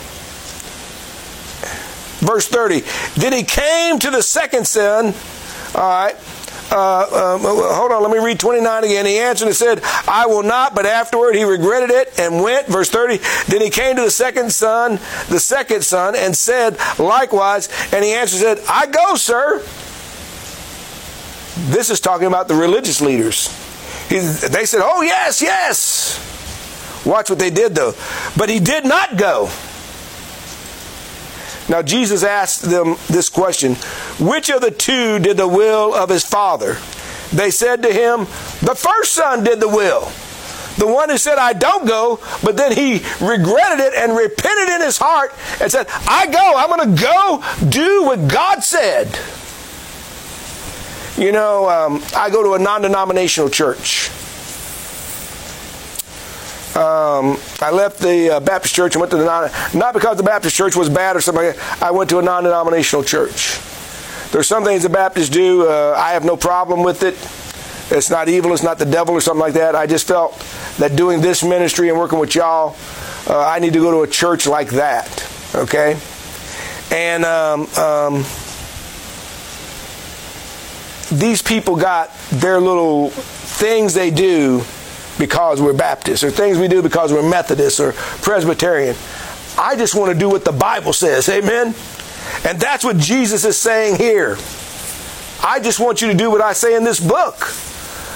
Verse 2.22 2.48
30. 2.48 2.84
Then 3.20 3.34
he 3.34 3.44
came 3.44 3.98
to 3.98 4.12
the 4.12 4.22
second 4.22 4.68
son. 4.68 5.16
All 5.74 5.82
right 5.82 6.16
uh, 6.72 7.36
um, 7.36 7.42
hold 7.44 7.92
on, 7.92 8.02
let 8.02 8.12
me 8.12 8.20
read 8.24 8.40
29 8.40 8.84
again. 8.84 9.06
He 9.06 9.18
answered 9.18 9.48
and 9.48 9.56
said, 9.56 9.82
I 10.08 10.26
will 10.28 10.44
not, 10.44 10.74
but 10.74 10.86
afterward 10.86 11.36
he 11.36 11.44
regretted 11.44 11.90
it 11.90 12.20
and 12.20 12.42
went. 12.42 12.68
Verse 12.68 12.90
30. 12.90 13.20
Then 13.48 13.62
he 13.62 13.70
came 13.70 13.98
to 13.98 14.04
the 14.04 14.12
second 14.12 14.52
son, 14.52 14.94
the 15.30 15.40
second 15.40 15.84
son, 15.84 16.16
and 16.16 16.36
said 16.36 16.78
likewise. 16.98 17.70
And 17.92 18.04
he 18.04 18.14
answered 18.14 18.48
and 18.48 18.60
said, 18.60 18.68
I 18.70 18.88
go, 18.88 19.16
sir. 19.16 19.60
This 21.70 21.90
is 21.90 22.00
talking 22.00 22.28
about 22.28 22.48
the 22.48 22.56
religious 22.56 23.02
leaders. 23.02 23.48
He, 24.10 24.20
they 24.20 24.66
said, 24.66 24.82
Oh, 24.84 25.02
yes, 25.02 25.42
yes. 25.42 26.28
Watch 27.06 27.30
what 27.30 27.40
they 27.40 27.50
did, 27.50 27.76
though. 27.76 27.94
But 28.38 28.50
he 28.50 28.60
did 28.60 28.86
not 28.86 29.18
go. 29.18 29.50
Now, 31.70 31.82
Jesus 31.82 32.24
asked 32.24 32.64
them 32.64 32.98
this 33.08 33.30
question 33.30 33.76
Which 34.20 34.50
of 34.50 34.62
the 34.62 34.72
two 34.72 35.20
did 35.20 35.38
the 35.38 35.48
will 35.48 35.94
of 35.94 36.10
his 36.10 36.26
father? 36.26 36.78
They 37.32 37.52
said 37.52 37.82
to 37.84 37.94
him, 37.94 38.22
The 38.62 38.76
first 38.76 39.14
son 39.14 39.44
did 39.44 39.60
the 39.60 39.70
will. 39.70 40.12
The 40.78 40.88
one 40.88 41.10
who 41.10 41.18
said, 41.18 41.38
I 41.38 41.54
don't 41.54 41.86
go, 41.86 42.20
but 42.44 42.56
then 42.58 42.72
he 42.72 43.04
regretted 43.22 43.80
it 43.80 43.94
and 43.94 44.16
repented 44.16 44.70
in 44.70 44.82
his 44.82 44.98
heart 44.98 45.34
and 45.62 45.70
said, 45.72 45.86
I 46.08 46.28
go, 46.28 46.54
I'm 46.56 46.70
going 46.70 46.96
to 46.96 47.02
go 47.02 47.44
do 47.68 48.04
what 48.04 48.28
God 48.28 48.64
said. 48.64 49.20
You 51.18 51.32
know, 51.32 51.70
um, 51.70 52.04
I 52.16 52.30
go 52.30 52.42
to 52.42 52.54
a 52.54 52.60
non 52.60 52.82
denominational 52.82 53.50
church. 53.50 54.10
Um, 56.76 57.38
I 57.60 57.70
left 57.70 58.00
the 58.00 58.36
uh, 58.36 58.40
Baptist 58.40 58.74
church 58.74 58.96
and 58.96 59.02
went 59.02 59.12
to 59.12 59.18
the 59.18 59.26
non, 59.26 59.52
not 59.74 59.94
because 59.94 60.16
the 60.16 60.24
Baptist 60.24 60.56
church 60.56 60.74
was 60.74 60.90
bad 60.90 61.18
or 61.18 61.22
something. 61.22 61.54
I 61.82 61.92
went 61.92 62.10
to 62.12 62.20
a 62.20 62.22
non-denominational 62.22 63.04
church. 63.04 63.60
There's 64.32 64.48
some 64.48 64.64
things 64.64 64.84
the 64.84 64.90
Baptists 64.90 65.28
do. 65.28 65.68
Uh, 65.68 65.94
I 65.98 66.12
have 66.12 66.24
no 66.24 66.38
problem 66.38 66.82
with 66.82 67.04
it. 67.04 67.16
It's 67.94 68.10
not 68.10 68.30
evil. 68.30 68.54
It's 68.54 68.64
not 68.64 68.80
the 68.80 68.86
devil 68.86 69.14
or 69.14 69.20
something 69.20 69.42
like 69.42 69.56
that. 69.56 69.76
I 69.76 69.86
just 69.86 70.08
felt 70.08 70.40
that 70.78 70.96
doing 70.96 71.20
this 71.20 71.44
ministry 71.44 71.90
and 71.90 71.98
working 71.98 72.20
with 72.20 72.36
y'all, 72.36 72.78
uh, 73.28 73.46
I 73.46 73.60
need 73.60 73.74
to 73.74 73.80
go 73.80 73.92
to 73.92 74.04
a 74.04 74.08
church 74.08 74.48
like 74.48 74.70
that. 74.70 75.30
Okay, 75.54 76.00
and 76.90 77.26
um, 77.26 77.68
um, 77.78 78.24
these 81.12 81.42
people 81.42 81.76
got 81.76 82.16
their 82.32 82.62
little 82.62 83.10
things 83.10 83.94
they 83.94 84.10
do 84.10 84.64
because 85.22 85.62
we're 85.62 85.72
Baptists 85.72 86.24
or 86.24 86.32
things 86.32 86.58
we 86.58 86.68
do 86.68 86.82
because 86.82 87.14
we're 87.14 87.22
Methodist 87.22 87.80
or 87.80 87.92
Presbyterian. 87.94 88.96
I 89.56 89.76
just 89.76 89.94
want 89.94 90.12
to 90.12 90.18
do 90.18 90.28
what 90.28 90.44
the 90.44 90.52
Bible 90.52 90.94
says. 90.94 91.30
Amen? 91.30 91.76
And 92.44 92.60
that's 92.60 92.84
what 92.84 92.98
Jesus 92.98 93.46
is 93.46 93.56
saying 93.56 93.98
here. 93.98 94.36
I 95.44 95.60
just 95.62 95.80
want 95.80 96.02
you 96.02 96.08
to 96.08 96.16
do 96.16 96.32
what 96.32 96.42
I 96.42 96.54
say 96.54 96.76
in 96.76 96.84
this 96.84 97.00
book. 97.00 97.38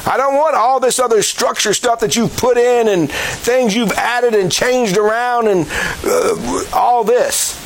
I 0.08 0.18
don't 0.18 0.34
want 0.34 0.56
all 0.56 0.80
this 0.80 0.98
other 0.98 1.22
structure 1.22 1.76
stuff 1.76 2.00
that 2.00 2.16
you've 2.16 2.36
put 2.38 2.58
in 2.58 2.88
and 2.88 3.12
things 3.12 3.76
you've 3.76 3.92
added 3.92 4.34
and 4.34 4.52
changed 4.52 4.98
around 4.98 5.48
and 5.48 5.68
uh, 6.04 6.64
all 6.74 7.04
this. 7.04 7.62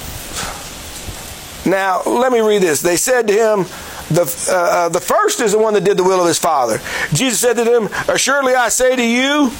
Now, 1.65 2.03
let 2.03 2.33
me 2.33 2.41
read 2.41 2.61
this. 2.61 2.81
They 2.81 2.97
said 2.97 3.27
to 3.27 3.33
him, 3.33 3.65
the, 4.09 4.47
uh, 4.49 4.53
uh, 4.53 4.89
the 4.89 4.99
first 4.99 5.39
is 5.39 5.51
the 5.51 5.59
one 5.59 5.73
that 5.75 5.83
did 5.83 5.97
the 5.97 6.03
will 6.03 6.19
of 6.19 6.27
his 6.27 6.39
father. 6.39 6.79
Jesus 7.13 7.39
said 7.39 7.57
to 7.57 7.63
them, 7.63 7.89
Assuredly 8.07 8.55
I 8.55 8.69
say 8.69 8.95
to 8.95 9.05
you 9.05 9.51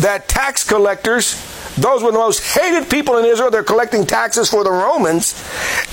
that 0.00 0.28
tax 0.28 0.64
collectors, 0.64 1.46
those 1.76 2.02
were 2.02 2.12
the 2.12 2.18
most 2.18 2.42
hated 2.42 2.90
people 2.90 3.16
in 3.18 3.24
Israel. 3.24 3.50
They're 3.50 3.62
collecting 3.62 4.04
taxes 4.04 4.50
for 4.50 4.64
the 4.64 4.70
Romans. 4.70 5.32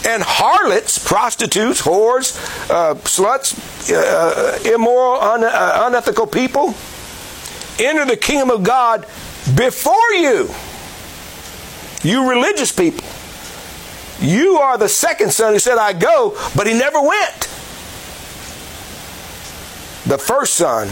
And 0.06 0.22
harlots, 0.22 0.98
prostitutes, 0.98 1.82
whores, 1.82 2.36
uh, 2.70 2.96
sluts, 2.96 3.56
uh, 3.94 4.74
immoral, 4.74 5.22
un- 5.22 5.44
uh, 5.44 5.88
unethical 5.88 6.28
people 6.28 6.74
enter 7.80 8.06
the 8.06 8.18
kingdom 8.18 8.50
of 8.50 8.64
God 8.64 9.02
before 9.56 10.12
you. 10.14 10.50
You 12.04 12.30
religious 12.30 12.72
people. 12.72 13.08
You 14.20 14.58
are 14.58 14.78
the 14.78 14.90
second 14.90 15.32
son 15.32 15.54
who 15.54 15.60
said, 15.60 15.78
I 15.78 15.94
go, 15.94 16.38
but 16.56 16.68
he 16.68 16.74
never 16.74 17.02
went 17.02 17.47
the 20.08 20.18
first 20.18 20.56
son, 20.56 20.88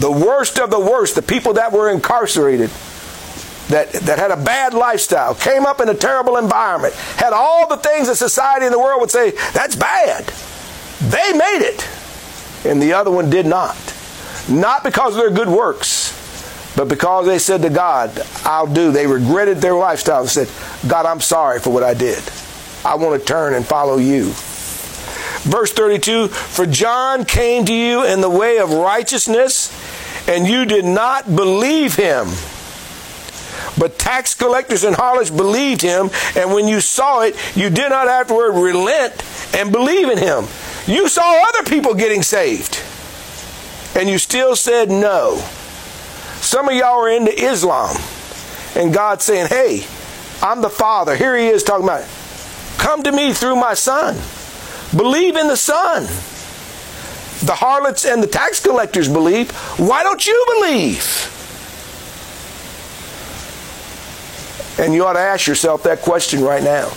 the 0.00 0.10
worst 0.10 0.58
of 0.58 0.70
the 0.70 0.80
worst, 0.80 1.14
the 1.14 1.22
people 1.22 1.54
that 1.54 1.72
were 1.72 1.90
incarcerated, 1.90 2.70
that, 3.68 3.92
that 3.92 4.18
had 4.18 4.30
a 4.30 4.36
bad 4.36 4.74
lifestyle, 4.74 5.34
came 5.34 5.66
up 5.66 5.80
in 5.80 5.88
a 5.88 5.94
terrible 5.94 6.36
environment, 6.36 6.94
had 6.94 7.32
all 7.32 7.68
the 7.68 7.76
things 7.76 8.08
that 8.08 8.16
society 8.16 8.66
in 8.66 8.72
the 8.72 8.78
world 8.78 9.00
would 9.00 9.10
say, 9.10 9.30
that's 9.52 9.76
bad. 9.76 10.26
They 11.00 11.32
made 11.32 11.62
it. 11.62 11.88
And 12.64 12.82
the 12.82 12.92
other 12.92 13.10
one 13.10 13.30
did 13.30 13.46
not. 13.46 13.76
Not 14.48 14.82
because 14.82 15.14
of 15.14 15.20
their 15.20 15.30
good 15.30 15.48
works, 15.48 16.16
but 16.76 16.88
because 16.88 17.26
they 17.26 17.38
said 17.38 17.62
to 17.62 17.70
God, 17.70 18.20
I'll 18.44 18.66
do. 18.66 18.92
They 18.92 19.06
regretted 19.06 19.58
their 19.58 19.74
lifestyle 19.74 20.22
and 20.22 20.30
said, 20.30 20.48
God, 20.88 21.06
I'm 21.06 21.20
sorry 21.20 21.60
for 21.60 21.70
what 21.70 21.82
I 21.82 21.94
did. 21.94 22.22
I 22.84 22.94
want 22.94 23.20
to 23.20 23.26
turn 23.26 23.54
and 23.54 23.64
follow 23.66 23.98
you. 23.98 24.32
Verse 25.42 25.72
32 25.72 26.28
For 26.28 26.66
John 26.66 27.24
came 27.24 27.64
to 27.64 27.74
you 27.74 28.04
in 28.04 28.20
the 28.20 28.30
way 28.30 28.58
of 28.58 28.72
righteousness, 28.72 29.72
and 30.28 30.46
you 30.46 30.66
did 30.66 30.84
not 30.84 31.34
believe 31.34 31.94
him. 31.94 32.28
But 33.78 33.98
tax 33.98 34.34
collectors 34.34 34.84
and 34.84 34.94
harlots 34.94 35.30
believed 35.30 35.80
him, 35.80 36.10
and 36.36 36.52
when 36.52 36.68
you 36.68 36.80
saw 36.80 37.22
it, 37.22 37.36
you 37.56 37.70
did 37.70 37.88
not 37.88 38.08
afterward 38.08 38.52
relent 38.52 39.14
and 39.54 39.72
believe 39.72 40.10
in 40.10 40.18
him. 40.18 40.44
You 40.86 41.08
saw 41.08 41.48
other 41.48 41.62
people 41.62 41.94
getting 41.94 42.22
saved, 42.22 42.82
and 43.96 44.08
you 44.08 44.18
still 44.18 44.56
said 44.56 44.90
no. 44.90 45.36
Some 46.40 46.68
of 46.68 46.74
y'all 46.74 47.00
are 47.00 47.10
into 47.10 47.32
Islam, 47.32 47.96
and 48.74 48.92
God's 48.92 49.24
saying, 49.24 49.48
Hey, 49.48 49.86
I'm 50.42 50.60
the 50.60 50.70
Father. 50.70 51.16
Here 51.16 51.36
he 51.36 51.46
is 51.46 51.62
talking 51.62 51.84
about, 51.84 52.06
Come 52.76 53.02
to 53.04 53.12
me 53.12 53.32
through 53.32 53.56
my 53.56 53.74
Son. 53.74 54.16
Believe 54.96 55.36
in 55.36 55.46
the 55.46 55.56
Son. 55.56 56.02
The 57.46 57.54
harlots 57.54 58.04
and 58.04 58.22
the 58.22 58.26
tax 58.26 58.60
collectors 58.60 59.08
believe. 59.08 59.50
Why 59.78 60.02
don't 60.02 60.26
you 60.26 60.46
believe? 60.58 61.36
And 64.78 64.94
you 64.94 65.04
ought 65.06 65.14
to 65.14 65.20
ask 65.20 65.46
yourself 65.46 65.82
that 65.84 66.00
question 66.02 66.42
right 66.42 66.62
now. 66.62 66.92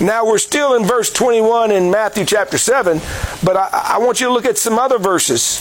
Now, 0.00 0.24
we're 0.24 0.38
still 0.38 0.74
in 0.74 0.84
verse 0.84 1.12
21 1.12 1.72
in 1.72 1.90
Matthew 1.90 2.24
chapter 2.24 2.58
7, 2.58 3.00
but 3.44 3.56
I, 3.56 3.68
I 3.72 3.98
want 3.98 4.20
you 4.20 4.28
to 4.28 4.32
look 4.32 4.46
at 4.46 4.56
some 4.56 4.78
other 4.78 4.98
verses 4.98 5.58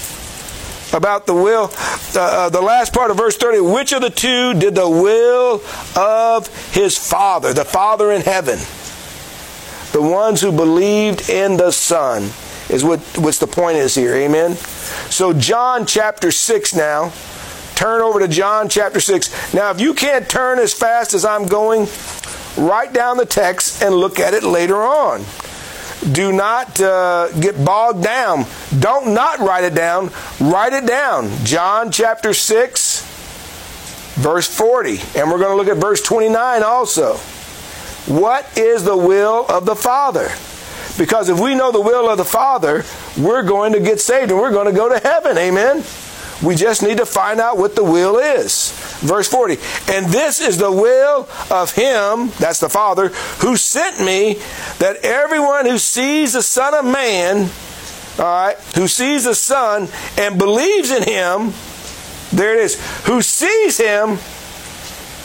about 0.93 1.25
the 1.25 1.33
will. 1.33 1.71
Uh, 2.15 2.19
uh, 2.19 2.49
the 2.49 2.61
last 2.61 2.93
part 2.93 3.11
of 3.11 3.17
verse 3.17 3.37
30 3.37 3.59
which 3.59 3.91
of 3.91 4.01
the 4.01 4.09
two 4.09 4.53
did 4.53 4.75
the 4.75 4.89
will 4.89 5.61
of 5.95 6.73
his 6.73 6.97
Father, 6.97 7.53
the 7.53 7.65
Father 7.65 8.11
in 8.11 8.21
heaven? 8.21 8.59
The 9.99 10.07
ones 10.07 10.39
who 10.39 10.53
believed 10.53 11.29
in 11.29 11.57
the 11.57 11.71
Son 11.71 12.29
is 12.69 12.85
what 12.85 13.01
what's 13.17 13.39
the 13.39 13.47
point 13.47 13.75
is 13.75 13.95
here. 13.95 14.15
Amen. 14.15 14.55
So 15.09 15.33
John 15.33 15.85
chapter 15.85 16.31
6 16.31 16.73
now 16.73 17.11
turn 17.75 17.99
over 17.99 18.21
to 18.21 18.29
John 18.29 18.69
chapter 18.69 19.01
6. 19.01 19.53
Now, 19.53 19.71
if 19.71 19.81
you 19.81 19.93
can't 19.93 20.29
turn 20.29 20.57
as 20.57 20.73
fast 20.73 21.13
as 21.13 21.25
I'm 21.25 21.47
going, 21.47 21.89
write 22.55 22.93
down 22.93 23.17
the 23.17 23.25
text 23.25 23.83
and 23.83 23.93
look 23.93 24.21
at 24.21 24.33
it 24.33 24.43
later 24.43 24.77
on. 24.77 25.25
Do 26.13 26.31
not 26.31 26.79
uh, 26.79 27.29
get 27.37 27.65
bogged 27.65 28.01
down. 28.01 28.45
Don't 28.79 29.13
not 29.13 29.39
write 29.39 29.65
it 29.65 29.75
down. 29.75 30.11
Write 30.39 30.71
it 30.71 30.85
down. 30.85 31.29
John 31.43 31.91
chapter 31.91 32.33
6, 32.33 33.01
verse 34.15 34.47
40. 34.47 35.01
And 35.19 35.29
we're 35.29 35.39
going 35.39 35.51
to 35.51 35.57
look 35.57 35.67
at 35.67 35.75
verse 35.75 36.01
29 36.01 36.63
also. 36.63 37.19
What 38.07 38.57
is 38.57 38.83
the 38.83 38.97
will 38.97 39.45
of 39.47 39.65
the 39.65 39.75
Father? 39.75 40.29
Because 40.97 41.29
if 41.29 41.39
we 41.39 41.55
know 41.55 41.71
the 41.71 41.81
will 41.81 42.09
of 42.09 42.17
the 42.17 42.25
Father, 42.25 42.83
we're 43.17 43.43
going 43.43 43.73
to 43.73 43.79
get 43.79 43.99
saved 43.99 44.31
and 44.31 44.39
we're 44.39 44.51
going 44.51 44.67
to 44.67 44.73
go 44.73 44.89
to 44.89 44.99
heaven. 44.99 45.37
Amen. 45.37 45.83
We 46.43 46.55
just 46.55 46.81
need 46.83 46.97
to 46.97 47.05
find 47.05 47.39
out 47.39 47.57
what 47.57 47.75
the 47.75 47.83
will 47.83 48.17
is. 48.17 48.71
Verse 49.01 49.27
40. 49.27 49.57
And 49.91 50.07
this 50.07 50.39
is 50.39 50.57
the 50.57 50.71
will 50.71 51.27
of 51.51 51.71
him, 51.73 52.31
that's 52.39 52.59
the 52.59 52.69
Father, 52.69 53.09
who 53.39 53.57
sent 53.57 53.99
me, 53.99 54.35
that 54.79 54.97
everyone 55.03 55.65
who 55.65 55.77
sees 55.77 56.33
the 56.33 56.41
Son 56.41 56.73
of 56.73 56.85
Man, 56.85 57.49
all 58.17 58.25
right, 58.25 58.57
who 58.75 58.87
sees 58.87 59.25
the 59.25 59.35
Son 59.35 59.87
and 60.17 60.37
believes 60.37 60.91
in 60.91 61.03
him, 61.03 61.53
there 62.31 62.55
it 62.57 62.63
is, 62.63 63.05
who 63.05 63.21
sees 63.21 63.77
him, 63.77 64.17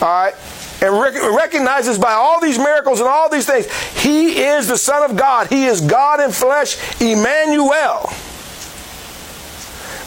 all 0.01 0.09
right, 0.09 0.35
and 0.81 1.01
rec- 1.01 1.15
recognizes 1.15 1.99
by 1.99 2.13
all 2.13 2.41
these 2.41 2.59
miracles 2.59 3.01
and 3.01 3.09
all 3.09 3.29
these 3.29 3.47
things, 3.47 3.67
he 4.03 4.43
is 4.43 4.69
the 4.69 4.79
Son 4.79 5.09
of 5.09 5.17
God. 5.17 5.49
He 5.49 5.67
is 5.67 5.81
God 5.81 6.21
in 6.21 6.31
flesh, 6.31 6.77
Emmanuel 7.01 8.13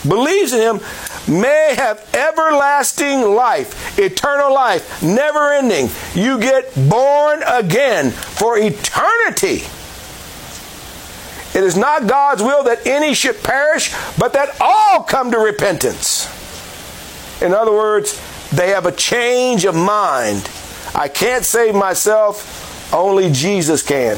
believes 0.08 0.54
in 0.54 0.62
him 0.62 0.80
may 1.28 1.76
have 1.76 2.08
everlasting 2.14 3.22
life, 3.22 4.00
eternal 4.00 4.54
life, 4.54 5.04
never 5.04 5.52
ending. 5.52 5.90
You 6.14 6.40
get 6.40 6.74
born 6.90 7.44
again 7.46 8.12
for 8.12 8.58
eternity. 8.58 9.66
It 11.58 11.64
is 11.64 11.76
not 11.76 12.08
God's 12.08 12.42
will 12.42 12.64
that 12.64 12.86
any 12.86 13.14
should 13.14 13.44
perish, 13.44 13.94
but 14.18 14.34
that 14.34 14.56
all 14.62 15.04
come 15.04 15.32
to 15.32 15.40
repentance. 15.40 16.32
In 17.42 17.54
other 17.54 17.72
words, 17.72 18.22
they 18.52 18.70
have 18.70 18.86
a 18.86 18.92
change 18.92 19.66
of 19.66 19.76
mind. 19.76 20.50
I 20.98 21.08
can't 21.08 21.46
save 21.46 21.75
myself, 21.75 22.92
only 22.92 23.32
Jesus 23.32 23.84
can. 23.84 24.18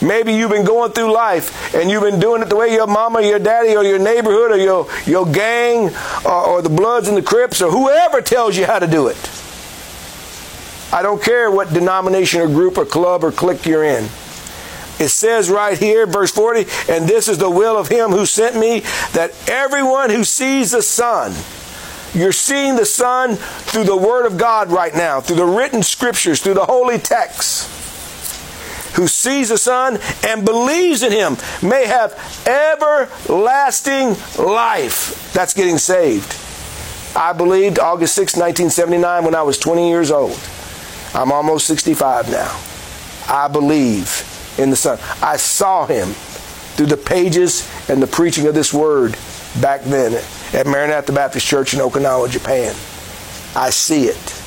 Maybe 0.00 0.32
you've 0.32 0.50
been 0.50 0.64
going 0.64 0.92
through 0.92 1.12
life 1.12 1.74
and 1.74 1.90
you've 1.90 2.02
been 2.02 2.18
doing 2.18 2.40
it 2.42 2.48
the 2.48 2.56
way 2.56 2.72
your 2.72 2.86
mama, 2.86 3.20
your 3.20 3.38
daddy, 3.38 3.76
or 3.76 3.84
your 3.84 3.98
neighborhood, 3.98 4.52
or 4.52 4.56
your, 4.56 4.88
your 5.04 5.26
gang, 5.26 5.90
or, 6.24 6.46
or 6.46 6.62
the 6.62 6.70
Bloods 6.70 7.08
and 7.08 7.16
the 7.16 7.22
Crips, 7.22 7.60
or 7.60 7.70
whoever 7.70 8.22
tells 8.22 8.56
you 8.56 8.64
how 8.64 8.78
to 8.78 8.86
do 8.86 9.08
it. 9.08 9.16
I 10.92 11.02
don't 11.02 11.22
care 11.22 11.50
what 11.50 11.72
denomination 11.72 12.40
or 12.40 12.46
group 12.46 12.78
or 12.78 12.86
club 12.86 13.22
or 13.22 13.30
clique 13.30 13.66
you're 13.66 13.84
in. 13.84 14.04
It 14.98 15.08
says 15.08 15.50
right 15.50 15.76
here, 15.76 16.06
verse 16.06 16.30
40, 16.30 16.66
and 16.90 17.06
this 17.06 17.28
is 17.28 17.36
the 17.36 17.50
will 17.50 17.76
of 17.76 17.88
him 17.88 18.10
who 18.10 18.24
sent 18.24 18.56
me, 18.56 18.80
that 19.12 19.32
everyone 19.46 20.08
who 20.08 20.24
sees 20.24 20.70
the 20.70 20.80
Son, 20.80 21.34
you're 22.16 22.32
seeing 22.32 22.76
the 22.76 22.86
Son 22.86 23.36
through 23.36 23.84
the 23.84 23.96
Word 23.96 24.26
of 24.26 24.38
God 24.38 24.70
right 24.70 24.94
now, 24.94 25.20
through 25.20 25.36
the 25.36 25.44
written 25.44 25.82
scriptures, 25.82 26.40
through 26.40 26.54
the 26.54 26.64
holy 26.64 26.98
texts 26.98 27.72
who 28.96 29.06
sees 29.06 29.50
the 29.50 29.58
Son 29.58 29.98
and 30.26 30.44
believes 30.44 31.02
in 31.02 31.12
him 31.12 31.36
may 31.62 31.86
have 31.86 32.14
everlasting 32.46 34.08
life. 34.42 35.32
That's 35.34 35.52
getting 35.52 35.76
saved. 35.76 36.34
I 37.14 37.34
believed 37.34 37.78
August 37.78 38.14
6, 38.14 38.34
1979, 38.36 39.24
when 39.24 39.34
I 39.34 39.42
was 39.42 39.58
20 39.58 39.88
years 39.88 40.10
old. 40.10 40.38
I'm 41.14 41.30
almost 41.30 41.66
65 41.66 42.30
now. 42.30 42.58
I 43.28 43.48
believe 43.48 44.54
in 44.58 44.70
the 44.70 44.76
Son. 44.76 44.98
I 45.22 45.36
saw 45.36 45.86
him 45.86 46.08
through 46.76 46.86
the 46.86 46.96
pages 46.96 47.70
and 47.90 48.02
the 48.02 48.06
preaching 48.06 48.46
of 48.46 48.54
this 48.54 48.72
word 48.72 49.16
back 49.60 49.82
then 49.82 50.22
at 50.52 50.66
Maranatha 50.66 51.12
Baptist 51.12 51.46
Church 51.46 51.74
in 51.74 51.80
Okinawa, 51.80 52.30
Japan. 52.30 52.74
I 53.54 53.70
see 53.70 54.04
it. 54.04 54.42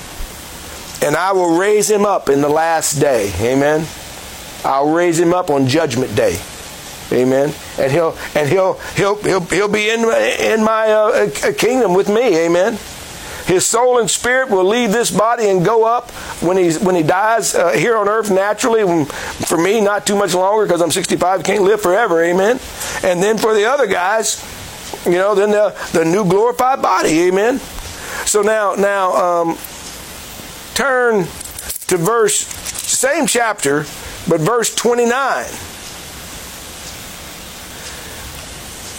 And 1.03 1.15
I 1.15 1.31
will 1.31 1.57
raise 1.57 1.89
him 1.89 2.05
up 2.05 2.29
in 2.29 2.41
the 2.41 2.49
last 2.49 2.99
day. 2.99 3.31
Amen. 3.39 3.87
I'll 4.63 4.91
raise 4.91 5.19
him 5.19 5.33
up 5.33 5.49
on 5.49 5.67
judgment 5.67 6.15
day. 6.15 6.39
Amen. 7.11 7.53
And 7.79 7.91
he'll 7.91 8.17
and 8.35 8.47
he'll 8.49 8.73
he'll 8.95 9.15
he'll, 9.23 9.39
he'll 9.41 9.71
be 9.71 9.89
in 9.89 10.01
in 10.01 10.63
my 10.63 10.91
uh, 10.91 11.53
kingdom 11.53 11.93
with 11.93 12.09
me. 12.09 12.37
Amen. 12.45 12.77
His 13.49 13.65
soul 13.65 13.97
and 13.97 14.07
spirit 14.07 14.51
will 14.51 14.65
leave 14.65 14.91
this 14.91 15.09
body 15.09 15.49
and 15.49 15.65
go 15.65 15.83
up 15.83 16.11
when 16.41 16.55
he's 16.55 16.79
when 16.79 16.93
he 16.93 17.01
dies 17.01 17.55
uh, 17.55 17.71
here 17.71 17.97
on 17.97 18.07
earth 18.07 18.29
naturally. 18.29 19.05
For 19.05 19.57
me, 19.57 19.81
not 19.81 20.05
too 20.05 20.15
much 20.15 20.35
longer 20.35 20.65
because 20.65 20.81
I'm 20.81 20.91
65, 20.91 21.43
can't 21.43 21.63
live 21.63 21.81
forever. 21.81 22.23
Amen. 22.23 22.59
And 23.03 23.23
then 23.23 23.39
for 23.39 23.55
the 23.55 23.65
other 23.65 23.87
guys, 23.87 24.35
you 25.05 25.13
know, 25.13 25.35
then 25.35 25.51
the 25.51 25.75
the 25.93 26.05
new 26.05 26.25
glorified 26.25 26.81
body. 26.81 27.21
Amen. 27.21 27.59
So 28.25 28.41
now 28.41 28.75
now 28.75 29.13
um, 29.13 29.57
turn 30.73 31.25
to 31.87 31.97
verse 31.97 32.37
same 32.37 33.27
chapter 33.27 33.85
but 34.27 34.41
verse 34.41 34.73
29. 34.75 35.45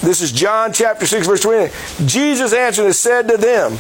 This 0.03 0.23
is 0.23 0.33
John 0.33 0.73
chapter 0.73 1.07
6, 1.07 1.27
verse 1.27 1.43
29. 1.43 1.71
Jesus 2.07 2.55
answered 2.55 2.87
and 2.87 2.97
said 2.97 3.29
to 3.29 3.37
them, 3.37 3.73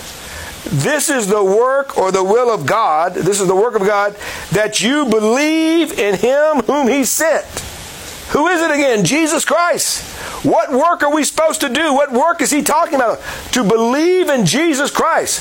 This 0.64 1.08
is 1.08 1.26
the 1.26 1.42
work 1.42 1.96
or 1.96 2.12
the 2.12 2.22
will 2.22 2.52
of 2.52 2.66
God, 2.66 3.14
this 3.14 3.40
is 3.40 3.48
the 3.48 3.56
work 3.56 3.74
of 3.74 3.86
God, 3.86 4.14
that 4.52 4.82
you 4.82 5.06
believe 5.06 5.98
in 5.98 6.16
him 6.16 6.58
whom 6.64 6.88
he 6.88 7.04
sent. 7.04 7.46
Who 8.32 8.48
is 8.48 8.60
it 8.60 8.70
again? 8.70 9.04
Jesus 9.04 9.44
Christ. 9.44 10.09
What 10.42 10.72
work 10.72 11.02
are 11.02 11.12
we 11.12 11.24
supposed 11.24 11.60
to 11.60 11.68
do? 11.68 11.92
What 11.92 12.12
work 12.12 12.40
is 12.40 12.50
he 12.50 12.62
talking 12.62 12.94
about? 12.94 13.20
To 13.52 13.64
believe 13.64 14.28
in 14.28 14.46
Jesus 14.46 14.90
Christ. 14.90 15.40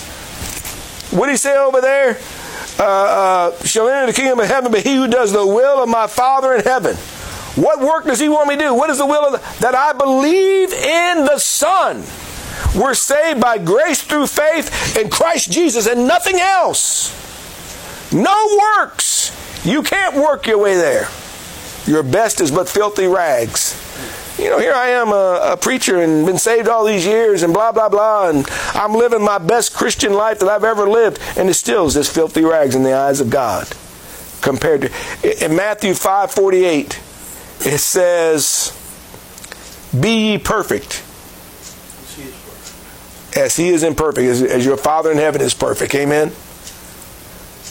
What 1.13 1.27
did 1.27 1.33
he 1.33 1.37
say 1.37 1.57
over 1.57 1.81
there? 1.81 2.19
uh, 2.79 2.83
uh, 2.83 3.63
shall 3.65 3.89
enter 3.89 4.07
the 4.07 4.13
kingdom 4.13 4.39
of 4.39 4.47
heaven, 4.47 4.71
but 4.71 4.83
he 4.83 4.95
who 4.95 5.07
does 5.07 5.31
the 5.31 5.45
will 5.45 5.83
of 5.83 5.89
my 5.89 6.07
Father 6.07 6.55
in 6.55 6.63
heaven. 6.63 6.95
What 7.55 7.81
work 7.81 8.05
does 8.05 8.19
he 8.19 8.29
want 8.29 8.47
me 8.47 8.55
to 8.55 8.61
do? 8.61 8.73
What 8.73 8.89
is 8.89 8.99
the 8.99 9.05
will 9.05 9.25
of 9.25 9.33
the, 9.33 9.59
that 9.59 9.75
I 9.75 9.91
believe 9.91 10.71
in 10.71 11.25
the 11.25 11.39
Son? 11.39 12.03
We're 12.75 12.93
saved 12.93 13.41
by 13.41 13.57
grace 13.57 14.01
through 14.01 14.27
faith 14.27 14.95
in 14.97 15.09
Christ 15.09 15.51
Jesus 15.51 15.87
and 15.87 16.07
nothing 16.07 16.39
else. 16.39 17.15
No 18.13 18.59
works. 18.77 19.35
You 19.65 19.83
can't 19.83 20.15
work 20.15 20.47
your 20.47 20.57
way 20.57 20.75
there. 20.75 21.09
Your 21.85 22.03
best 22.03 22.39
is 22.39 22.51
but 22.51 22.69
filthy 22.69 23.07
rags 23.07 23.85
you 24.39 24.49
know, 24.49 24.59
here 24.59 24.73
I 24.73 24.89
am, 24.89 25.09
a, 25.09 25.53
a, 25.53 25.57
preacher 25.57 26.01
and 26.01 26.25
been 26.25 26.37
saved 26.37 26.67
all 26.67 26.85
these 26.85 27.05
years 27.05 27.43
and 27.43 27.53
blah, 27.53 27.71
blah, 27.71 27.89
blah, 27.89 28.29
and 28.29 28.45
I'm 28.73 28.93
living 28.93 29.23
my 29.23 29.37
best 29.37 29.73
Christian 29.73 30.13
life 30.13 30.39
that 30.39 30.49
I've 30.49 30.63
ever 30.63 30.89
lived, 30.89 31.19
and 31.37 31.49
it 31.49 31.55
still 31.55 31.87
is 31.87 31.95
just 31.95 32.13
filthy 32.13 32.43
rags 32.43 32.75
in 32.75 32.83
the 32.83 32.93
eyes 32.93 33.19
of 33.19 33.29
God. 33.29 33.67
Compared 34.41 34.81
to, 34.83 35.45
in 35.45 35.55
Matthew 35.55 35.93
5 35.93 36.31
48, 36.31 36.99
it 37.61 37.77
says, 37.79 38.71
Be 39.99 40.31
ye 40.31 40.37
perfect. 40.37 41.03
As 43.37 43.55
he 43.57 43.69
is 43.69 43.83
imperfect, 43.83 44.25
as, 44.25 44.41
as 44.41 44.65
your 44.65 44.77
Father 44.77 45.11
in 45.11 45.17
heaven 45.17 45.41
is 45.41 45.53
perfect. 45.53 45.93
Amen. 45.93 46.31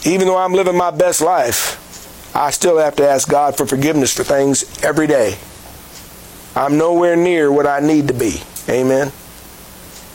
Even 0.04 0.28
though 0.28 0.36
I'm 0.36 0.52
living 0.52 0.76
my 0.76 0.90
best 0.90 1.20
life, 1.20 1.84
I 2.36 2.50
still 2.50 2.78
have 2.78 2.94
to 2.96 3.08
ask 3.08 3.28
God 3.28 3.56
for 3.56 3.66
forgiveness 3.66 4.14
for 4.14 4.22
things 4.22 4.64
every 4.84 5.06
day. 5.06 5.38
I'm 6.58 6.76
nowhere 6.76 7.14
near 7.14 7.52
what 7.52 7.68
I 7.68 7.78
need 7.78 8.08
to 8.08 8.14
be. 8.14 8.42
Amen. 8.68 9.12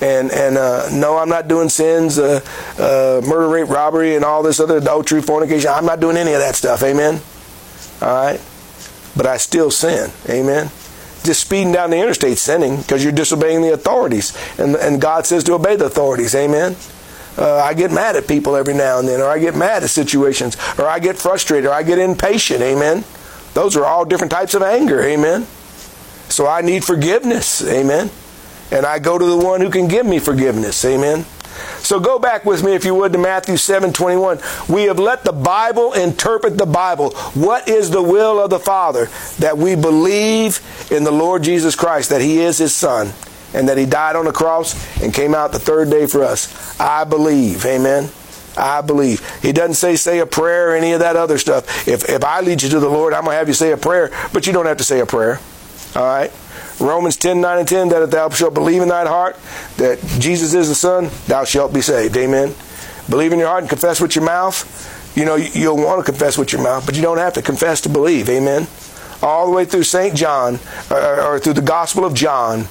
And 0.01 0.29
and 0.32 0.58
uh, 0.58 0.89
no, 0.91 1.17
I'm 1.17 1.29
not 1.29 1.47
doing 1.47 1.69
sins, 1.69 2.19
uh, 2.19 2.41
uh, 2.77 3.25
murder, 3.25 3.47
rape, 3.47 3.69
robbery, 3.69 4.17
and 4.17 4.25
all 4.25 4.43
this 4.43 4.60
other 4.60 4.77
adultery, 4.77 5.21
fornication. 5.21 5.69
I'm 5.69 5.86
not 5.86 6.01
doing 6.01 6.17
any 6.17 6.34
of 6.34 6.39
that 6.39 6.56
stuff. 6.56 6.84
Amen. 6.84 7.21
All 8.01 8.25
right. 8.25 8.41
But 9.15 9.25
I 9.25 9.38
still 9.38 9.71
sin. 9.71 10.12
Amen. 10.29 10.65
Just 11.23 11.39
speeding 11.39 11.71
down 11.71 11.91
the 11.91 11.97
interstate 11.97 12.38
sinning 12.38 12.82
because 12.82 13.01
you're 13.01 13.13
disobeying 13.13 13.62
the 13.62 13.71
authorities, 13.71 14.38
and 14.60 14.75
and 14.75 14.99
God 14.99 15.25
says 15.25 15.45
to 15.45 15.53
obey 15.53 15.77
the 15.77 15.86
authorities. 15.86 16.36
Amen. 16.36 16.75
Uh, 17.38 17.56
I 17.56 17.73
get 17.73 17.89
mad 17.89 18.17
at 18.17 18.27
people 18.27 18.58
every 18.58 18.73
now 18.73 18.99
and 18.99 19.08
then, 19.08 19.21
or 19.21 19.29
I 19.29 19.39
get 19.39 19.56
mad 19.56 19.84
at 19.84 19.89
situations, 19.89 20.58
or 20.77 20.88
I 20.88 20.99
get 20.99 21.17
frustrated, 21.17 21.69
or 21.69 21.73
I 21.73 21.84
get 21.84 21.99
impatient. 21.99 22.62
Amen. 22.62 23.06
Those 23.53 23.77
are 23.77 23.86
all 23.86 24.03
different 24.03 24.32
types 24.32 24.53
of 24.53 24.62
anger. 24.62 25.01
Amen. 25.01 25.47
So 26.29 26.47
I 26.47 26.62
need 26.62 26.83
forgiveness. 26.83 27.65
Amen. 27.67 28.09
And 28.71 28.86
I 28.86 28.99
go 28.99 29.17
to 29.17 29.25
the 29.25 29.38
one 29.38 29.62
who 29.62 29.69
can 29.69 29.88
give 29.88 30.05
me 30.05 30.19
forgiveness. 30.19 30.83
Amen. 30.83 31.25
So 31.79 31.99
go 31.99 32.17
back 32.17 32.45
with 32.45 32.63
me, 32.63 32.73
if 32.73 32.86
you 32.86 32.95
would, 32.95 33.13
to 33.13 33.19
Matthew 33.19 33.57
7 33.57 33.93
21. 33.93 34.39
We 34.69 34.83
have 34.83 34.99
let 34.99 35.23
the 35.23 35.33
Bible 35.33 35.93
interpret 35.93 36.57
the 36.57 36.65
Bible. 36.65 37.12
What 37.33 37.67
is 37.67 37.91
the 37.91 38.01
will 38.01 38.39
of 38.39 38.49
the 38.49 38.59
Father? 38.59 39.09
That 39.39 39.57
we 39.57 39.75
believe 39.75 40.59
in 40.91 41.03
the 41.03 41.12
Lord 41.12 41.43
Jesus 41.43 41.75
Christ, 41.75 42.09
that 42.09 42.21
He 42.21 42.39
is 42.39 42.57
His 42.57 42.73
Son, 42.73 43.12
and 43.53 43.69
that 43.69 43.77
he 43.77 43.86
died 43.86 44.15
on 44.15 44.25
the 44.25 44.31
cross 44.31 44.73
and 45.01 45.13
came 45.13 45.36
out 45.36 45.51
the 45.51 45.59
third 45.59 45.89
day 45.89 46.07
for 46.07 46.23
us. 46.23 46.79
I 46.79 47.03
believe. 47.03 47.65
Amen. 47.65 48.09
I 48.57 48.81
believe. 48.81 49.27
He 49.41 49.51
doesn't 49.51 49.75
say 49.75 49.95
say 49.95 50.19
a 50.19 50.25
prayer 50.25 50.71
or 50.71 50.75
any 50.75 50.93
of 50.93 50.99
that 50.99 51.15
other 51.15 51.38
stuff. 51.38 51.88
If, 51.88 52.09
if 52.09 52.23
I 52.23 52.41
lead 52.41 52.62
you 52.62 52.69
to 52.69 52.79
the 52.79 52.89
Lord, 52.89 53.13
I'm 53.13 53.23
going 53.23 53.33
to 53.33 53.38
have 53.38 53.47
you 53.47 53.53
say 53.53 53.71
a 53.71 53.77
prayer, 53.77 54.12
but 54.31 54.47
you 54.47 54.53
don't 54.53 54.65
have 54.65 54.77
to 54.77 54.83
say 54.83 54.99
a 54.99 55.05
prayer. 55.05 55.39
All 55.95 56.03
right? 56.03 56.32
Romans 56.79 57.17
10, 57.17 57.39
9 57.41 57.60
and 57.60 57.67
10, 57.67 57.89
that 57.89 58.01
if 58.01 58.12
thou 58.12 58.29
shalt 58.29 58.53
believe 58.53 58.82
in 58.82 58.88
thine 58.88 59.08
heart 59.08 59.38
that 59.77 59.99
Jesus 60.19 60.53
is 60.53 60.69
the 60.69 60.75
Son, 60.75 61.10
thou 61.27 61.43
shalt 61.43 61.73
be 61.73 61.82
saved. 61.82 62.17
Amen. 62.17 62.53
Believe 63.10 63.34
in 63.34 63.39
your 63.39 63.47
heart 63.47 63.62
and 63.62 63.69
confess 63.69 64.01
with 64.01 64.15
your 64.15 64.25
mouth. 64.25 64.63
You 65.15 65.25
know, 65.25 65.36
you'll 65.36 65.77
want 65.77 66.03
to 66.03 66.12
confess 66.12 66.38
with 66.38 66.51
your 66.51 66.63
mouth, 66.63 66.86
but 66.86 66.95
you 66.95 67.01
don't 67.01 67.19
have 67.19 67.34
to 67.34 67.41
confess 67.41 67.82
to 67.82 67.89
believe. 67.89 68.29
Amen. 68.29 68.67
All 69.21 69.45
the 69.45 69.51
way 69.51 69.65
through 69.65 69.84
St. 69.84 70.15
John, 70.15 70.60
or, 70.89 71.21
or 71.21 71.39
through 71.39 71.53
the 71.53 71.62
Gospel 71.62 72.03
of 72.03 72.13
John, 72.13 72.67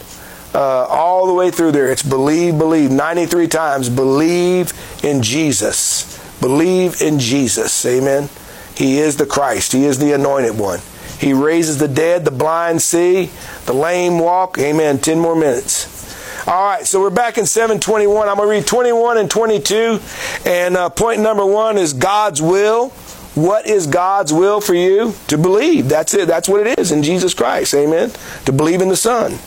uh, 0.55 0.87
all 0.87 1.27
the 1.27 1.33
way 1.33 1.51
through 1.51 1.73
there. 1.73 1.91
It's 1.91 2.03
believe, 2.03 2.59
believe. 2.59 2.91
93 2.91 3.47
times. 3.47 3.89
Believe 3.89 4.73
in 5.03 5.23
Jesus. 5.23 6.19
Believe 6.41 7.01
in 7.01 7.19
Jesus. 7.19 7.87
Amen. 7.87 8.29
He 8.77 8.99
is 8.99 9.17
the 9.17 9.27
Christ. 9.27 9.73
He 9.73 9.85
is 9.85 9.99
the 9.99 10.13
anointed 10.13 10.59
one. 10.59 10.81
He 11.23 11.33
raises 11.33 11.79
the 11.79 11.87
dead, 11.87 12.25
the 12.25 12.33
blind 12.33 12.83
see, 12.83 13.31
the 13.67 13.73
lame 13.73 14.19
walk. 14.19 14.59
Amen. 14.59 14.99
10 14.99 15.21
more 15.21 15.37
minutes. 15.37 16.49
All 16.49 16.67
right, 16.67 16.85
so 16.85 17.01
we're 17.01 17.11
back 17.11 17.39
in 17.39 17.47
721. 17.47 18.29
I'm 18.29 18.35
going 18.35 18.49
to 18.49 18.51
read 18.51 18.67
21 18.67 19.19
and 19.19 19.31
22. 19.31 20.01
And 20.45 20.77
uh, 20.77 20.89
point 20.89 21.21
number 21.21 21.47
one 21.47 21.79
is 21.79 21.93
God's 21.93 22.43
will. 22.43 22.89
What 23.37 23.69
is 23.69 23.87
God's 23.87 24.33
will 24.33 24.61
for 24.61 24.75
you? 24.75 25.15
To 25.29 25.39
believe. 25.39 25.89
That's 25.89 26.13
it. 26.13 26.27
That's 26.27 26.49
what 26.49 26.67
it 26.67 26.77
is 26.81 26.91
in 26.91 27.05
Jesus 27.05 27.35
Christ. 27.35 27.73
Amen. 27.73 28.11
To 28.47 28.53
believe 28.53 28.83
in 28.83 28.89
the 28.89 28.97
Son. 28.97 29.39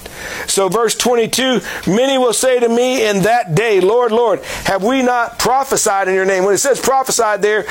So, 0.47 0.69
verse 0.69 0.95
22 0.95 1.61
Many 1.87 2.17
will 2.17 2.33
say 2.33 2.59
to 2.59 2.69
me 2.69 3.07
in 3.07 3.23
that 3.23 3.55
day, 3.55 3.79
Lord, 3.81 4.11
Lord, 4.11 4.43
have 4.65 4.83
we 4.83 5.01
not 5.01 5.39
prophesied 5.39 6.07
in 6.07 6.13
your 6.15 6.25
name? 6.25 6.43
When 6.43 6.53
it 6.53 6.59
says 6.59 6.79
prophesied 6.79 7.41
there, 7.41 7.65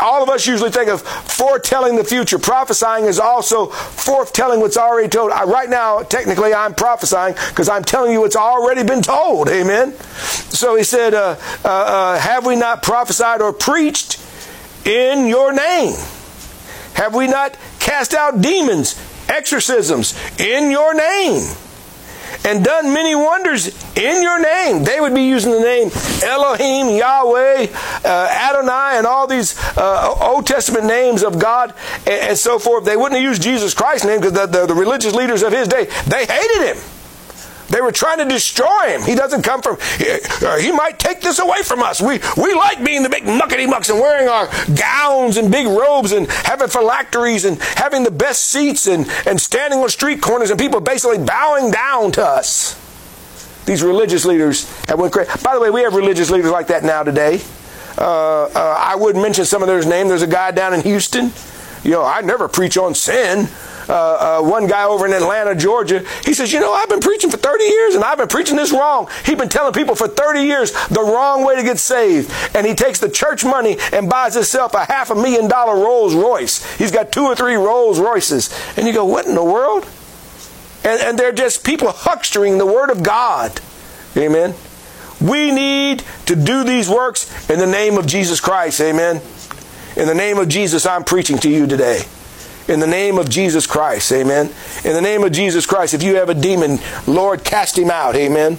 all 0.00 0.22
of 0.22 0.28
us 0.28 0.46
usually 0.46 0.70
think 0.70 0.88
of 0.88 1.02
foretelling 1.02 1.96
the 1.96 2.04
future. 2.04 2.38
Prophesying 2.38 3.06
is 3.06 3.18
also 3.18 3.66
foretelling 3.66 4.60
what's 4.60 4.76
already 4.76 5.08
told. 5.08 5.30
I, 5.32 5.44
right 5.44 5.68
now, 5.68 6.02
technically, 6.02 6.54
I'm 6.54 6.74
prophesying 6.74 7.34
because 7.50 7.68
I'm 7.68 7.84
telling 7.84 8.12
you 8.12 8.20
what's 8.20 8.36
already 8.36 8.82
been 8.82 9.02
told. 9.02 9.48
Amen. 9.48 9.92
So 9.94 10.76
he 10.76 10.84
said, 10.84 11.14
uh, 11.14 11.36
uh, 11.64 11.68
uh, 11.68 12.18
Have 12.18 12.46
we 12.46 12.56
not 12.56 12.82
prophesied 12.82 13.40
or 13.40 13.52
preached? 13.52 14.18
in 14.84 15.26
your 15.26 15.52
name? 15.52 15.94
Have 16.94 17.14
we 17.14 17.26
not 17.26 17.56
cast 17.78 18.14
out 18.14 18.40
demons, 18.40 19.00
exorcisms 19.28 20.14
in 20.38 20.70
your 20.70 20.94
name? 20.94 21.42
And 22.44 22.64
done 22.64 22.92
many 22.92 23.14
wonders 23.14 23.68
in 23.96 24.22
your 24.22 24.40
name. 24.40 24.84
They 24.84 25.00
would 25.00 25.14
be 25.14 25.22
using 25.22 25.52
the 25.52 25.60
name 25.60 25.90
Elohim, 26.22 26.96
Yahweh, 26.96 27.68
uh, 28.04 28.48
Adonai, 28.50 28.98
and 28.98 29.06
all 29.06 29.26
these 29.26 29.58
uh, 29.76 30.14
Old 30.20 30.46
Testament 30.46 30.86
names 30.86 31.22
of 31.22 31.38
God 31.38 31.74
and, 32.06 32.30
and, 32.30 32.38
so 32.38 32.58
forth. 32.58 32.84
They 32.84 32.96
wouldn't 32.96 33.14
have 33.14 33.22
used 33.22 33.42
Jesus 33.42 33.74
Christ's 33.74 34.06
name 34.06 34.20
because 34.20 34.32
the, 34.32 34.46
the, 34.46 34.66
the 34.66 34.74
religious 34.74 35.14
leaders 35.14 35.42
of 35.42 35.52
his 35.52 35.68
day, 35.68 35.84
they 36.06 36.26
hated 36.26 36.74
him. 36.74 37.01
They 37.72 37.80
were 37.80 37.90
trying 37.90 38.18
to 38.18 38.26
destroy 38.26 38.88
him. 38.88 39.00
He 39.02 39.14
doesn't 39.14 39.40
come 39.42 39.62
from, 39.62 39.78
uh, 40.42 40.58
he 40.58 40.72
might 40.72 40.98
take 40.98 41.22
this 41.22 41.38
away 41.38 41.62
from 41.62 41.80
us. 41.82 42.02
We, 42.02 42.20
we 42.36 42.52
like 42.52 42.84
being 42.84 43.02
the 43.02 43.08
big 43.08 43.24
muckety 43.24 43.66
mucks 43.66 43.88
and 43.88 43.98
wearing 43.98 44.28
our 44.28 44.50
gowns 44.74 45.38
and 45.38 45.50
big 45.50 45.66
robes 45.66 46.12
and 46.12 46.30
having 46.30 46.68
phylacteries 46.68 47.46
and 47.46 47.58
having 47.62 48.02
the 48.02 48.10
best 48.10 48.44
seats 48.48 48.86
and, 48.86 49.08
and 49.26 49.40
standing 49.40 49.78
on 49.78 49.88
street 49.88 50.20
corners 50.20 50.50
and 50.50 50.60
people 50.60 50.80
basically 50.80 51.16
bowing 51.16 51.70
down 51.70 52.12
to 52.12 52.22
us. 52.22 52.78
These 53.64 53.82
religious 53.82 54.26
leaders 54.26 54.68
have 54.86 54.98
went 54.98 55.14
crazy. 55.14 55.30
By 55.42 55.54
the 55.54 55.60
way, 55.60 55.70
we 55.70 55.80
have 55.80 55.94
religious 55.94 56.30
leaders 56.30 56.50
like 56.50 56.66
that 56.66 56.84
now 56.84 57.02
today. 57.02 57.40
Uh, 57.96 58.44
uh, 58.44 58.76
I 58.78 58.96
would 58.96 59.16
mention 59.16 59.46
some 59.46 59.62
of 59.62 59.68
their 59.68 59.82
names. 59.82 60.10
There's 60.10 60.20
a 60.20 60.26
guy 60.26 60.50
down 60.50 60.74
in 60.74 60.82
Houston. 60.82 61.32
You 61.84 61.92
know, 61.92 62.04
I 62.04 62.20
never 62.20 62.48
preach 62.48 62.76
on 62.76 62.94
sin 62.94 63.48
uh, 63.88 64.38
uh, 64.38 64.42
one 64.42 64.66
guy 64.66 64.84
over 64.84 65.06
in 65.06 65.12
Atlanta, 65.12 65.54
Georgia, 65.54 66.04
he 66.24 66.34
says, 66.34 66.52
You 66.52 66.60
know, 66.60 66.72
I've 66.72 66.88
been 66.88 67.00
preaching 67.00 67.30
for 67.30 67.36
30 67.36 67.64
years 67.64 67.94
and 67.94 68.04
I've 68.04 68.18
been 68.18 68.28
preaching 68.28 68.56
this 68.56 68.72
wrong. 68.72 69.08
He's 69.24 69.36
been 69.36 69.48
telling 69.48 69.72
people 69.72 69.94
for 69.94 70.08
30 70.08 70.40
years 70.40 70.72
the 70.88 71.00
wrong 71.00 71.44
way 71.44 71.56
to 71.56 71.62
get 71.62 71.78
saved. 71.78 72.32
And 72.54 72.66
he 72.66 72.74
takes 72.74 73.00
the 73.00 73.08
church 73.08 73.44
money 73.44 73.78
and 73.92 74.08
buys 74.08 74.34
himself 74.34 74.74
a 74.74 74.84
half 74.84 75.10
a 75.10 75.14
million 75.14 75.48
dollar 75.48 75.74
Rolls 75.74 76.14
Royce. 76.14 76.76
He's 76.76 76.92
got 76.92 77.12
two 77.12 77.24
or 77.24 77.34
three 77.34 77.54
Rolls 77.54 77.98
Royces. 77.98 78.50
And 78.76 78.86
you 78.86 78.92
go, 78.92 79.04
What 79.04 79.26
in 79.26 79.34
the 79.34 79.44
world? 79.44 79.88
And, 80.84 81.00
and 81.00 81.18
they're 81.18 81.32
just 81.32 81.64
people 81.64 81.88
huckstering 81.88 82.58
the 82.58 82.66
Word 82.66 82.90
of 82.90 83.02
God. 83.02 83.60
Amen. 84.16 84.54
We 85.20 85.52
need 85.52 86.02
to 86.26 86.34
do 86.34 86.64
these 86.64 86.88
works 86.88 87.48
in 87.48 87.60
the 87.60 87.66
name 87.66 87.96
of 87.96 88.06
Jesus 88.06 88.40
Christ. 88.40 88.80
Amen. 88.80 89.20
In 89.96 90.08
the 90.08 90.14
name 90.14 90.38
of 90.38 90.48
Jesus, 90.48 90.86
I'm 90.86 91.04
preaching 91.04 91.38
to 91.38 91.48
you 91.48 91.66
today. 91.66 92.02
In 92.68 92.78
the 92.78 92.86
name 92.86 93.18
of 93.18 93.28
Jesus 93.28 93.66
Christ, 93.66 94.12
amen. 94.12 94.50
In 94.84 94.92
the 94.92 95.00
name 95.00 95.24
of 95.24 95.32
Jesus 95.32 95.66
Christ, 95.66 95.94
if 95.94 96.02
you 96.02 96.16
have 96.16 96.28
a 96.28 96.34
demon, 96.34 96.78
Lord, 97.06 97.44
cast 97.44 97.76
him 97.76 97.90
out, 97.90 98.14
amen. 98.14 98.58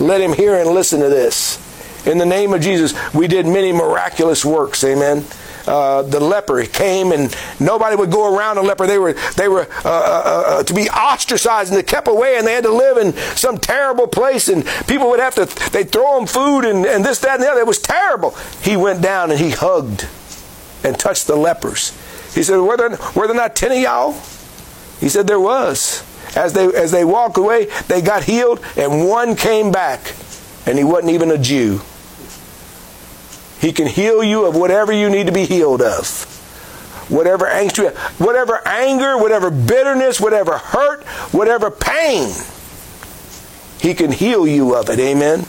Let 0.00 0.20
him 0.20 0.32
hear 0.32 0.56
and 0.56 0.70
listen 0.70 1.00
to 1.00 1.08
this. 1.08 1.60
In 2.06 2.18
the 2.18 2.26
name 2.26 2.52
of 2.52 2.60
Jesus, 2.60 2.94
we 3.14 3.28
did 3.28 3.46
many 3.46 3.72
miraculous 3.72 4.44
works, 4.44 4.82
amen. 4.82 5.24
Uh, 5.66 6.02
the 6.02 6.20
leper 6.20 6.62
came 6.64 7.12
and 7.12 7.34
nobody 7.58 7.96
would 7.96 8.10
go 8.10 8.36
around 8.36 8.58
a 8.58 8.62
leper. 8.62 8.86
They 8.86 8.98
were 8.98 9.14
they 9.36 9.48
were 9.48 9.66
uh, 9.82 9.88
uh, 9.88 10.44
uh, 10.46 10.62
to 10.62 10.74
be 10.74 10.90
ostracized 10.90 11.70
and 11.70 11.78
they 11.78 11.82
kept 11.82 12.06
away 12.06 12.36
and 12.36 12.46
they 12.46 12.52
had 12.52 12.64
to 12.64 12.72
live 12.72 12.98
in 12.98 13.14
some 13.34 13.56
terrible 13.56 14.06
place 14.06 14.50
and 14.50 14.66
people 14.86 15.08
would 15.08 15.20
have 15.20 15.34
to 15.36 15.46
they 15.70 15.84
throw 15.84 16.18
them 16.18 16.26
food 16.26 16.66
and, 16.66 16.84
and 16.84 17.02
this 17.02 17.18
that 17.20 17.36
and 17.36 17.42
the 17.42 17.50
other. 17.50 17.60
It 17.60 17.66
was 17.66 17.78
terrible. 17.78 18.36
He 18.60 18.76
went 18.76 19.00
down 19.00 19.30
and 19.30 19.40
he 19.40 19.50
hugged 19.50 20.06
and 20.82 20.98
touched 20.98 21.26
the 21.26 21.36
lepers 21.36 21.98
he 22.34 22.42
said, 22.42 22.58
were 22.58 22.76
there, 22.76 22.98
were 23.14 23.26
there 23.26 23.36
not 23.36 23.56
ten 23.56 23.72
of 23.72 23.78
y'all? 23.78 24.12
He 25.00 25.08
said, 25.08 25.26
there 25.26 25.40
was. 25.40 26.04
As 26.36 26.52
they, 26.52 26.66
as 26.66 26.90
they 26.90 27.04
walked 27.04 27.36
away, 27.36 27.66
they 27.86 28.02
got 28.02 28.24
healed, 28.24 28.60
and 28.76 29.08
one 29.08 29.36
came 29.36 29.70
back, 29.70 30.14
and 30.66 30.76
he 30.76 30.84
wasn't 30.84 31.12
even 31.12 31.30
a 31.30 31.38
Jew. 31.38 31.80
He 33.60 33.72
can 33.72 33.86
heal 33.86 34.22
you 34.22 34.44
of 34.44 34.56
whatever 34.56 34.92
you 34.92 35.08
need 35.08 35.26
to 35.26 35.32
be 35.32 35.44
healed 35.44 35.80
of. 35.80 36.30
Whatever 37.08 37.46
angst 37.46 37.94
whatever 38.18 38.66
anger, 38.66 39.16
whatever 39.16 39.50
bitterness, 39.50 40.20
whatever 40.20 40.58
hurt, 40.58 41.04
whatever 41.32 41.70
pain, 41.70 42.32
he 43.78 43.94
can 43.94 44.10
heal 44.10 44.46
you 44.46 44.74
of 44.74 44.88
it. 44.88 44.98
Amen. 44.98 45.46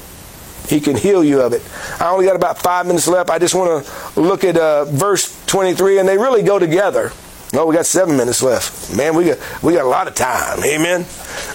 He 0.67 0.81
can 0.81 0.97
heal 0.97 1.23
you 1.23 1.41
of 1.41 1.53
it. 1.53 1.61
I 2.01 2.09
only 2.09 2.25
got 2.25 2.35
about 2.35 2.57
five 2.57 2.85
minutes 2.85 3.07
left. 3.07 3.29
I 3.29 3.39
just 3.39 3.55
want 3.55 3.85
to 3.85 4.19
look 4.19 4.43
at 4.43 4.57
uh, 4.57 4.85
verse 4.85 5.44
23, 5.55 5.99
and 5.99 6.09
they 6.09 6.17
really 6.17 6.43
go 6.43 6.59
together. 6.59 7.13
Oh, 7.53 7.65
we 7.65 7.73
got 7.73 7.85
seven 7.85 8.17
minutes 8.17 8.43
left. 8.43 8.93
Man, 8.93 9.15
we 9.15 9.23
got 9.23 9.63
we 9.63 9.71
got 9.71 9.85
a 9.85 9.87
lot 9.87 10.05
of 10.05 10.13
time. 10.13 10.61
Amen. 10.65 11.05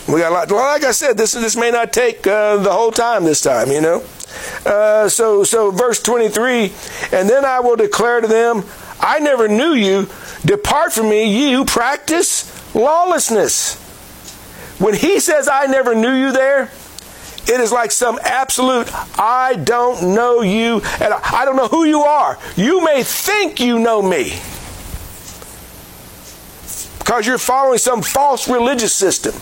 We 0.09 0.21
got 0.21 0.33
a 0.33 0.35
lot. 0.35 0.51
Like 0.51 0.85
I 0.85 0.93
said, 0.93 1.19
this 1.19 1.33
this 1.33 1.55
may 1.55 1.71
not 1.71 1.93
take 1.93 2.27
uh, 2.27 2.57
the 2.57 2.73
whole 2.73 2.93
time 2.93 3.25
this 3.25 3.43
time. 3.43 3.71
You 3.71 3.83
know. 3.83 4.03
Uh, 4.65 5.07
so 5.11 5.45
so 5.45 5.71
verse 5.71 6.03
23, 6.03 6.73
and 7.13 7.29
then 7.29 7.45
I 7.45 7.61
will 7.61 7.77
declare 7.77 8.23
to 8.23 8.27
them, 8.27 8.65
I 9.01 9.19
never 9.19 9.49
knew 9.49 9.75
you. 9.75 10.09
Depart 10.47 10.95
from 10.95 11.11
me, 11.11 11.27
ye 11.27 11.53
who 11.53 11.67
practice 11.67 12.75
lawlessness. 12.75 13.75
When 14.81 14.95
he 14.95 15.21
says, 15.21 15.47
I 15.47 15.67
never 15.67 15.95
knew 15.95 16.13
you 16.13 16.33
there, 16.33 16.71
it 17.49 17.61
is 17.61 17.73
like 17.73 17.91
some 17.91 18.19
absolute, 18.23 18.89
I 19.19 19.57
don't 19.57 20.15
know 20.15 20.43
you, 20.43 20.83
and 21.01 21.15
I 21.15 21.45
don't 21.45 21.57
know 21.57 21.69
who 21.69 21.85
you 21.85 22.03
are. 22.03 22.39
You 22.57 22.85
may 22.85 23.03
think 23.03 23.61
you 23.61 23.79
know 23.79 24.03
me 24.03 24.39
because 26.99 27.27
you're 27.27 27.39
following 27.39 27.79
some 27.79 28.03
false 28.03 28.49
religious 28.49 28.95
system. 28.95 29.35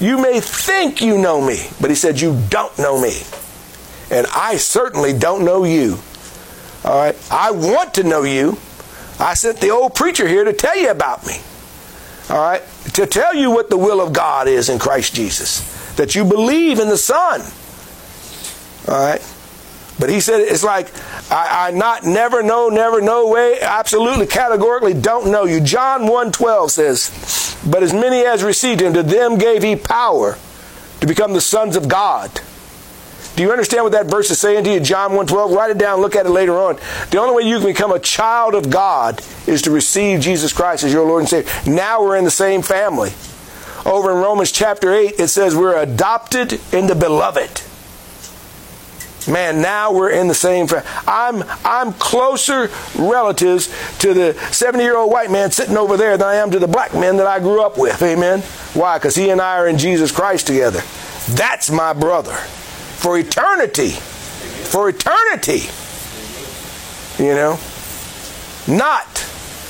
You 0.00 0.20
may 0.20 0.40
think 0.40 1.00
you 1.00 1.18
know 1.18 1.40
me, 1.40 1.68
but 1.80 1.88
he 1.88 1.96
said, 1.96 2.20
You 2.20 2.42
don't 2.50 2.76
know 2.78 3.00
me. 3.00 3.22
And 4.10 4.26
I 4.34 4.56
certainly 4.56 5.12
don't 5.12 5.44
know 5.44 5.64
you. 5.64 5.98
All 6.84 6.98
right? 6.98 7.16
I 7.30 7.52
want 7.52 7.94
to 7.94 8.02
know 8.02 8.22
you. 8.22 8.58
I 9.18 9.34
sent 9.34 9.60
the 9.60 9.70
old 9.70 9.94
preacher 9.94 10.28
here 10.28 10.44
to 10.44 10.52
tell 10.52 10.76
you 10.76 10.90
about 10.90 11.26
me. 11.26 11.40
All 12.28 12.38
right? 12.38 12.62
To 12.94 13.06
tell 13.06 13.34
you 13.34 13.50
what 13.50 13.70
the 13.70 13.78
will 13.78 14.00
of 14.00 14.12
God 14.12 14.48
is 14.48 14.68
in 14.68 14.78
Christ 14.78 15.14
Jesus 15.14 15.75
that 15.96 16.14
you 16.14 16.24
believe 16.24 16.78
in 16.78 16.88
the 16.88 16.98
Son. 16.98 17.40
All 18.88 19.04
right? 19.04 19.32
But 19.98 20.10
he 20.10 20.20
said 20.20 20.40
it's 20.40 20.62
like 20.62 20.92
I, 21.30 21.68
I, 21.68 21.70
not 21.70 22.04
never 22.04 22.42
know, 22.42 22.68
never 22.68 23.00
know 23.00 23.28
way, 23.28 23.58
absolutely 23.60 24.26
categorically 24.26 24.94
don't 24.94 25.30
know 25.30 25.44
you. 25.44 25.60
John 25.60 26.02
1.12 26.02 26.70
says, 26.70 27.58
But 27.68 27.82
as 27.82 27.92
many 27.92 28.24
as 28.24 28.44
received 28.44 28.82
him, 28.82 28.92
to 28.92 29.02
them 29.02 29.38
gave 29.38 29.62
he 29.62 29.74
power 29.74 30.36
to 31.00 31.06
become 31.06 31.32
the 31.32 31.40
sons 31.40 31.76
of 31.76 31.88
God. 31.88 32.30
Do 33.36 33.42
you 33.42 33.50
understand 33.50 33.84
what 33.84 33.92
that 33.92 34.06
verse 34.06 34.30
is 34.30 34.40
saying 34.40 34.64
to 34.64 34.72
you? 34.72 34.80
John 34.80 35.10
1.12. 35.10 35.54
Write 35.54 35.70
it 35.70 35.78
down, 35.78 36.00
look 36.00 36.16
at 36.16 36.24
it 36.24 36.30
later 36.30 36.58
on. 36.58 36.78
The 37.10 37.18
only 37.18 37.34
way 37.34 37.48
you 37.48 37.58
can 37.58 37.66
become 37.66 37.92
a 37.92 37.98
child 37.98 38.54
of 38.54 38.70
God 38.70 39.22
is 39.46 39.62
to 39.62 39.70
receive 39.70 40.20
Jesus 40.20 40.52
Christ 40.52 40.84
as 40.84 40.92
your 40.92 41.06
Lord 41.06 41.20
and 41.20 41.28
Savior. 41.28 41.50
Now 41.66 42.02
we're 42.02 42.16
in 42.16 42.24
the 42.24 42.30
same 42.30 42.62
family. 42.62 43.12
Over 43.86 44.10
in 44.10 44.18
Romans 44.18 44.50
chapter 44.50 44.92
8, 44.92 45.14
it 45.18 45.28
says 45.28 45.54
we're 45.54 45.80
adopted 45.80 46.60
in 46.72 46.88
the 46.88 46.94
beloved. 46.94 47.62
Man, 49.28 49.60
now 49.60 49.92
we're 49.92 50.10
in 50.10 50.28
the 50.28 50.34
same. 50.34 50.68
I'm 51.06 51.42
I'm 51.64 51.92
closer 51.94 52.70
relatives 52.96 53.66
to 53.98 54.14
the 54.14 54.34
70 54.52 54.84
year 54.84 54.96
old 54.96 55.10
white 55.10 55.30
man 55.30 55.50
sitting 55.50 55.76
over 55.76 55.96
there 55.96 56.16
than 56.16 56.28
I 56.28 56.36
am 56.36 56.50
to 56.52 56.58
the 56.58 56.68
black 56.68 56.94
man 56.94 57.16
that 57.16 57.26
I 57.26 57.40
grew 57.40 57.62
up 57.62 57.76
with. 57.76 58.00
Amen. 58.02 58.40
Why? 58.74 58.98
Because 58.98 59.16
he 59.16 59.30
and 59.30 59.40
I 59.40 59.56
are 59.56 59.66
in 59.66 59.78
Jesus 59.78 60.12
Christ 60.12 60.46
together. 60.46 60.80
That's 61.30 61.70
my 61.70 61.92
brother 61.92 62.34
for 62.34 63.18
eternity. 63.18 63.90
For 63.90 64.88
eternity. 64.88 65.68
You 67.18 67.34
know, 67.34 67.58
not 68.68 69.06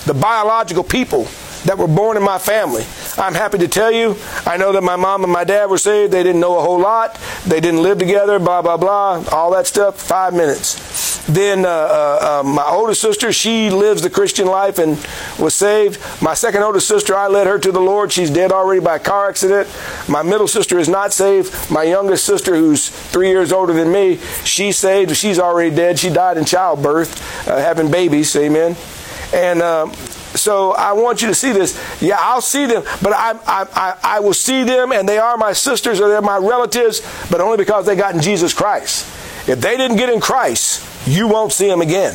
the 0.04 0.14
biological 0.14 0.84
people 0.84 1.28
that 1.66 1.78
were 1.78 1.88
born 1.88 2.16
in 2.16 2.22
my 2.22 2.38
family. 2.38 2.84
I'm 3.18 3.34
happy 3.34 3.58
to 3.58 3.68
tell 3.68 3.90
you, 3.90 4.16
I 4.46 4.56
know 4.56 4.72
that 4.72 4.82
my 4.82 4.96
mom 4.96 5.24
and 5.24 5.32
my 5.32 5.44
dad 5.44 5.68
were 5.68 5.78
saved. 5.78 6.12
They 6.12 6.22
didn't 6.22 6.40
know 6.40 6.58
a 6.58 6.62
whole 6.62 6.80
lot. 6.80 7.20
They 7.46 7.60
didn't 7.60 7.82
live 7.82 7.98
together, 7.98 8.38
blah, 8.38 8.62
blah, 8.62 8.76
blah, 8.76 9.24
all 9.32 9.50
that 9.52 9.66
stuff, 9.66 10.00
five 10.00 10.32
minutes. 10.32 11.26
Then 11.26 11.64
uh, 11.64 11.68
uh, 11.68 12.40
uh, 12.40 12.48
my 12.48 12.64
oldest 12.64 13.00
sister, 13.00 13.32
she 13.32 13.68
lives 13.68 14.00
the 14.00 14.10
Christian 14.10 14.46
life 14.46 14.78
and 14.78 14.90
was 15.40 15.54
saved. 15.54 15.98
My 16.22 16.34
second 16.34 16.62
oldest 16.62 16.86
sister, 16.86 17.16
I 17.16 17.26
led 17.26 17.48
her 17.48 17.58
to 17.58 17.72
the 17.72 17.80
Lord. 17.80 18.12
She's 18.12 18.30
dead 18.30 18.52
already 18.52 18.80
by 18.80 18.98
car 18.98 19.28
accident. 19.28 19.68
My 20.08 20.22
middle 20.22 20.46
sister 20.46 20.78
is 20.78 20.88
not 20.88 21.12
saved. 21.12 21.52
My 21.68 21.82
youngest 21.82 22.24
sister, 22.24 22.54
who's 22.54 22.88
three 22.88 23.28
years 23.28 23.50
older 23.50 23.72
than 23.72 23.90
me, 23.90 24.18
she's 24.44 24.76
saved. 24.76 25.16
She's 25.16 25.40
already 25.40 25.74
dead. 25.74 25.98
She 25.98 26.10
died 26.10 26.36
in 26.38 26.44
childbirth, 26.44 27.48
uh, 27.48 27.56
having 27.56 27.90
babies. 27.90 28.36
Amen. 28.36 28.76
And 29.34 29.62
um, 29.62 29.92
so 30.36 30.72
I 30.72 30.92
want 30.92 31.22
you 31.22 31.28
to 31.28 31.34
see 31.34 31.52
this. 31.52 31.78
Yeah, 32.00 32.16
I'll 32.18 32.40
see 32.40 32.66
them, 32.66 32.82
but 33.02 33.12
I, 33.12 33.38
I, 33.46 33.96
I, 34.02 34.20
will 34.20 34.34
see 34.34 34.64
them, 34.64 34.92
and 34.92 35.08
they 35.08 35.18
are 35.18 35.36
my 35.36 35.52
sisters 35.52 36.00
or 36.00 36.08
they're 36.08 36.22
my 36.22 36.38
relatives, 36.38 37.00
but 37.30 37.40
only 37.40 37.56
because 37.56 37.86
they 37.86 37.96
got 37.96 38.14
in 38.14 38.20
Jesus 38.20 38.52
Christ. 38.54 39.06
If 39.48 39.60
they 39.60 39.76
didn't 39.76 39.96
get 39.96 40.08
in 40.08 40.20
Christ, 40.20 40.84
you 41.06 41.28
won't 41.28 41.52
see 41.52 41.68
them 41.68 41.80
again. 41.80 42.14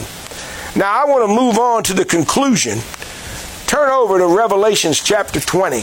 Now 0.76 0.92
I 0.92 1.06
want 1.06 1.28
to 1.30 1.36
move 1.36 1.58
on 1.58 1.84
to 1.84 1.94
the 1.94 2.06
conclusion. 2.06 2.80
Turn 3.68 3.90
over 3.90 4.18
to 4.18 4.28
Revelations 4.28 5.02
chapter 5.02 5.40
20. 5.40 5.78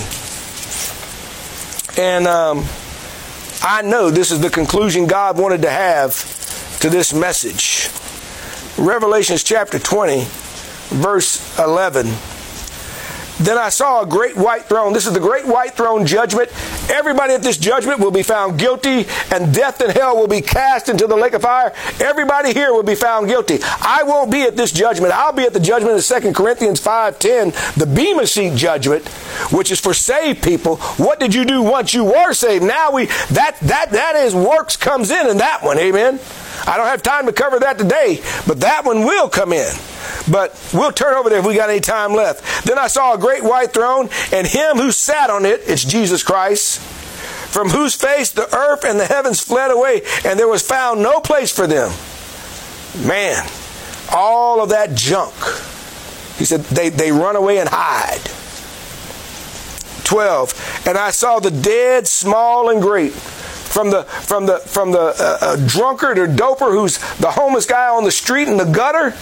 And 2.01 2.27
um, 2.27 2.65
I 3.63 3.83
know 3.83 4.11
this 4.11 4.31
is 4.31 4.41
the 4.41 4.51
conclusion 4.51 5.07
God 5.07 5.39
wanted 5.39 5.63
to 5.63 5.71
have 5.71 6.79
to 6.81 6.91
this 6.91 7.13
message. 7.13 7.91
Revelations 8.79 9.43
chapter 9.43 9.79
20 9.79 10.27
verse 10.91 11.59
11. 11.59 12.09
Then 13.41 13.57
I 13.57 13.69
saw 13.69 14.03
a 14.03 14.07
great 14.07 14.37
white 14.37 14.65
throne. 14.65 14.93
This 14.93 15.07
is 15.07 15.13
the 15.13 15.21
great 15.21 15.47
white 15.47 15.75
throne 15.75 16.05
judgment. 16.05 16.51
Everybody 16.91 17.35
at 17.35 17.43
this 17.43 17.57
judgment 17.57 18.01
will 18.01 18.11
be 18.11 18.25
found 18.25 18.59
guilty, 18.59 19.07
and 19.33 19.55
death 19.55 19.81
and 19.81 19.93
hell 19.93 20.17
will 20.17 20.27
be 20.27 20.41
cast 20.41 20.89
into 20.89 21.07
the 21.07 21.15
lake 21.15 21.35
of 21.35 21.43
fire. 21.43 21.73
Everybody 22.01 22.53
here 22.53 22.73
will 22.73 22.83
be 22.83 22.97
found 22.97 23.29
guilty. 23.29 23.59
I 23.63 24.03
won't 24.03 24.33
be 24.33 24.43
at 24.43 24.57
this 24.57 24.73
judgment. 24.73 25.13
I'll 25.13 25.33
be 25.33 25.45
at 25.45 25.53
the 25.53 25.61
judgment 25.61 25.99
of 25.99 26.23
2 26.23 26.33
Corinthians 26.33 26.81
5.10, 26.81 27.75
the 27.77 27.87
Bema 27.87 28.27
Seat 28.27 28.57
judgment, 28.57 29.07
which 29.53 29.71
is 29.71 29.79
for 29.79 29.95
saved 29.95 30.43
people. 30.43 30.77
What 30.97 31.21
did 31.21 31.33
you 31.33 31.45
do 31.45 31.63
once 31.63 31.95
you 31.95 32.05
were 32.05 32.33
saved? 32.33 32.65
Now 32.65 32.91
we 32.91 33.07
that 33.31 33.57
that 33.63 33.91
that 33.93 34.17
is 34.17 34.35
works 34.35 34.77
comes 34.77 35.13
in 35.13 35.29
in 35.29 35.39
that 35.39 35.63
one. 35.63 35.79
Amen. 35.79 36.19
I 36.67 36.77
don't 36.77 36.87
have 36.87 37.03
time 37.03 37.27
to 37.27 37.33
cover 37.33 37.61
that 37.61 37.79
today, 37.79 38.21
but 38.49 38.61
that 38.61 38.85
one 38.85 39.05
will 39.05 39.29
come 39.29 39.53
in. 39.53 39.73
But 40.31 40.59
we'll 40.73 40.93
turn 40.93 41.15
over 41.15 41.29
there 41.29 41.41
if 41.41 41.47
we 41.47 41.55
got 41.55 41.71
any 41.71 41.81
time 41.81 42.13
left. 42.13 42.67
Then 42.67 42.79
I 42.79 42.87
saw 42.87 43.15
a 43.15 43.19
great 43.19 43.43
white 43.43 43.73
throne, 43.73 44.09
and 44.33 44.47
him 44.47 44.77
who 44.77 44.93
sat 44.93 45.31
on 45.31 45.45
it, 45.45 45.63
it's 45.67 45.85
Jesus 45.85 46.23
Christ, 46.23 46.81
from 47.51 47.71
whose 47.71 47.95
face 47.95 48.31
the 48.31 48.55
earth 48.55 48.85
and 48.85 49.01
the 49.01 49.07
heavens 49.07 49.41
fled 49.41 49.71
away, 49.71 50.03
and 50.25 50.39
there 50.39 50.49
was 50.49 50.63
found 50.63 51.03
no 51.03 51.21
place 51.21 51.51
for 51.51 51.67
them. 51.67 51.93
Man, 53.07 53.47
all 54.13 54.63
of 54.63 54.71
that 54.71 54.95
junk. 54.95 55.35
He 56.37 56.45
said 56.45 56.61
they, 56.65 56.89
they 56.89 57.11
run 57.11 57.37
away 57.37 57.59
and 57.59 57.69
hide. 57.71 58.31
12. 60.05 60.87
And 60.87 60.97
I 60.97 61.11
saw 61.11 61.39
the 61.39 61.51
dead, 61.51 62.07
small 62.07 62.71
and 62.71 62.81
great 62.81 63.13
from 63.13 63.91
the 63.91 64.05
from 64.05 64.47
the 64.47 64.59
from 64.61 64.93
the 64.93 65.15
uh, 65.19 65.39
uh, 65.41 65.57
drunkard 65.67 66.19
or 66.19 66.27
doper 66.27 66.71
who's 66.71 66.99
the 67.19 67.31
homeless 67.31 67.67
guy 67.67 67.89
on 67.89 68.03
the 68.03 68.11
street 68.11 68.49
in 68.49 68.57
the 68.57 68.65
gutter 68.65 69.15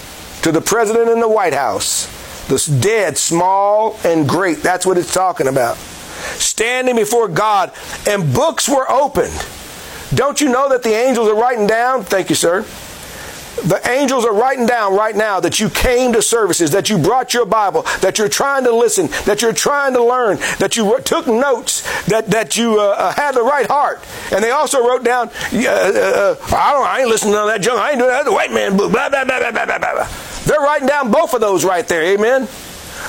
to 0.43 0.51
the 0.51 0.61
president 0.61 1.09
in 1.09 1.19
the 1.19 1.29
White 1.29 1.53
House. 1.53 2.13
The 2.47 2.79
dead, 2.79 3.17
small 3.17 3.99
and 4.03 4.27
great. 4.27 4.63
That's 4.63 4.85
what 4.85 4.97
it's 4.97 5.13
talking 5.13 5.47
about. 5.47 5.75
Standing 5.77 6.95
before 6.95 7.27
God, 7.27 7.73
and 8.07 8.33
books 8.33 8.69
were 8.69 8.89
opened. 8.89 9.45
Don't 10.13 10.39
you 10.39 10.49
know 10.49 10.69
that 10.69 10.83
the 10.83 10.93
angels 10.93 11.27
are 11.27 11.35
writing 11.35 11.67
down? 11.67 12.03
Thank 12.03 12.29
you, 12.29 12.35
sir. 12.35 12.65
The 13.65 13.81
angels 13.89 14.23
are 14.23 14.33
writing 14.33 14.67
down 14.67 14.95
right 14.95 15.15
now 15.15 15.39
that 15.39 15.59
you 15.59 15.69
came 15.69 16.13
to 16.13 16.21
services, 16.21 16.71
that 16.71 16.89
you 16.89 16.97
brought 16.97 17.33
your 17.33 17.45
Bible, 17.45 17.81
that 18.01 18.19
you're 18.19 18.29
trying 18.29 18.63
to 18.65 18.71
listen, 18.71 19.07
that 19.25 19.41
you're 19.41 19.51
trying 19.51 19.93
to 19.93 20.03
learn, 20.03 20.37
that 20.59 20.77
you 20.77 20.99
took 21.01 21.27
notes, 21.27 21.81
that, 22.05 22.27
that 22.27 22.55
you 22.55 22.79
uh, 22.79 22.95
uh, 22.97 23.13
had 23.13 23.33
the 23.33 23.41
right 23.41 23.65
heart. 23.65 23.99
And 24.31 24.43
they 24.43 24.51
also 24.51 24.87
wrote 24.87 25.03
down, 25.03 25.29
uh, 25.51 25.59
uh, 25.59 26.35
I, 26.55 26.71
don't, 26.71 26.87
I 26.87 26.99
ain't 27.01 27.09
listening 27.09 27.33
to 27.33 27.45
that 27.47 27.61
junk. 27.61 27.79
I 27.79 27.89
ain't 27.89 27.99
doing 27.99 28.11
that. 28.11 28.25
The 28.25 28.31
white 28.31 28.51
man 28.51 28.77
book, 28.77 28.91
blah, 28.91 29.09
blah, 29.09 29.25
blah, 29.25 29.51
blah, 29.51 29.65
blah, 29.65 29.77
blah. 29.79 30.07
They're 30.47 30.61
writing 30.61 30.87
down 30.87 31.11
both 31.11 31.33
of 31.33 31.41
those 31.41 31.65
right 31.65 31.85
there. 31.87 32.03
Amen. 32.03 32.47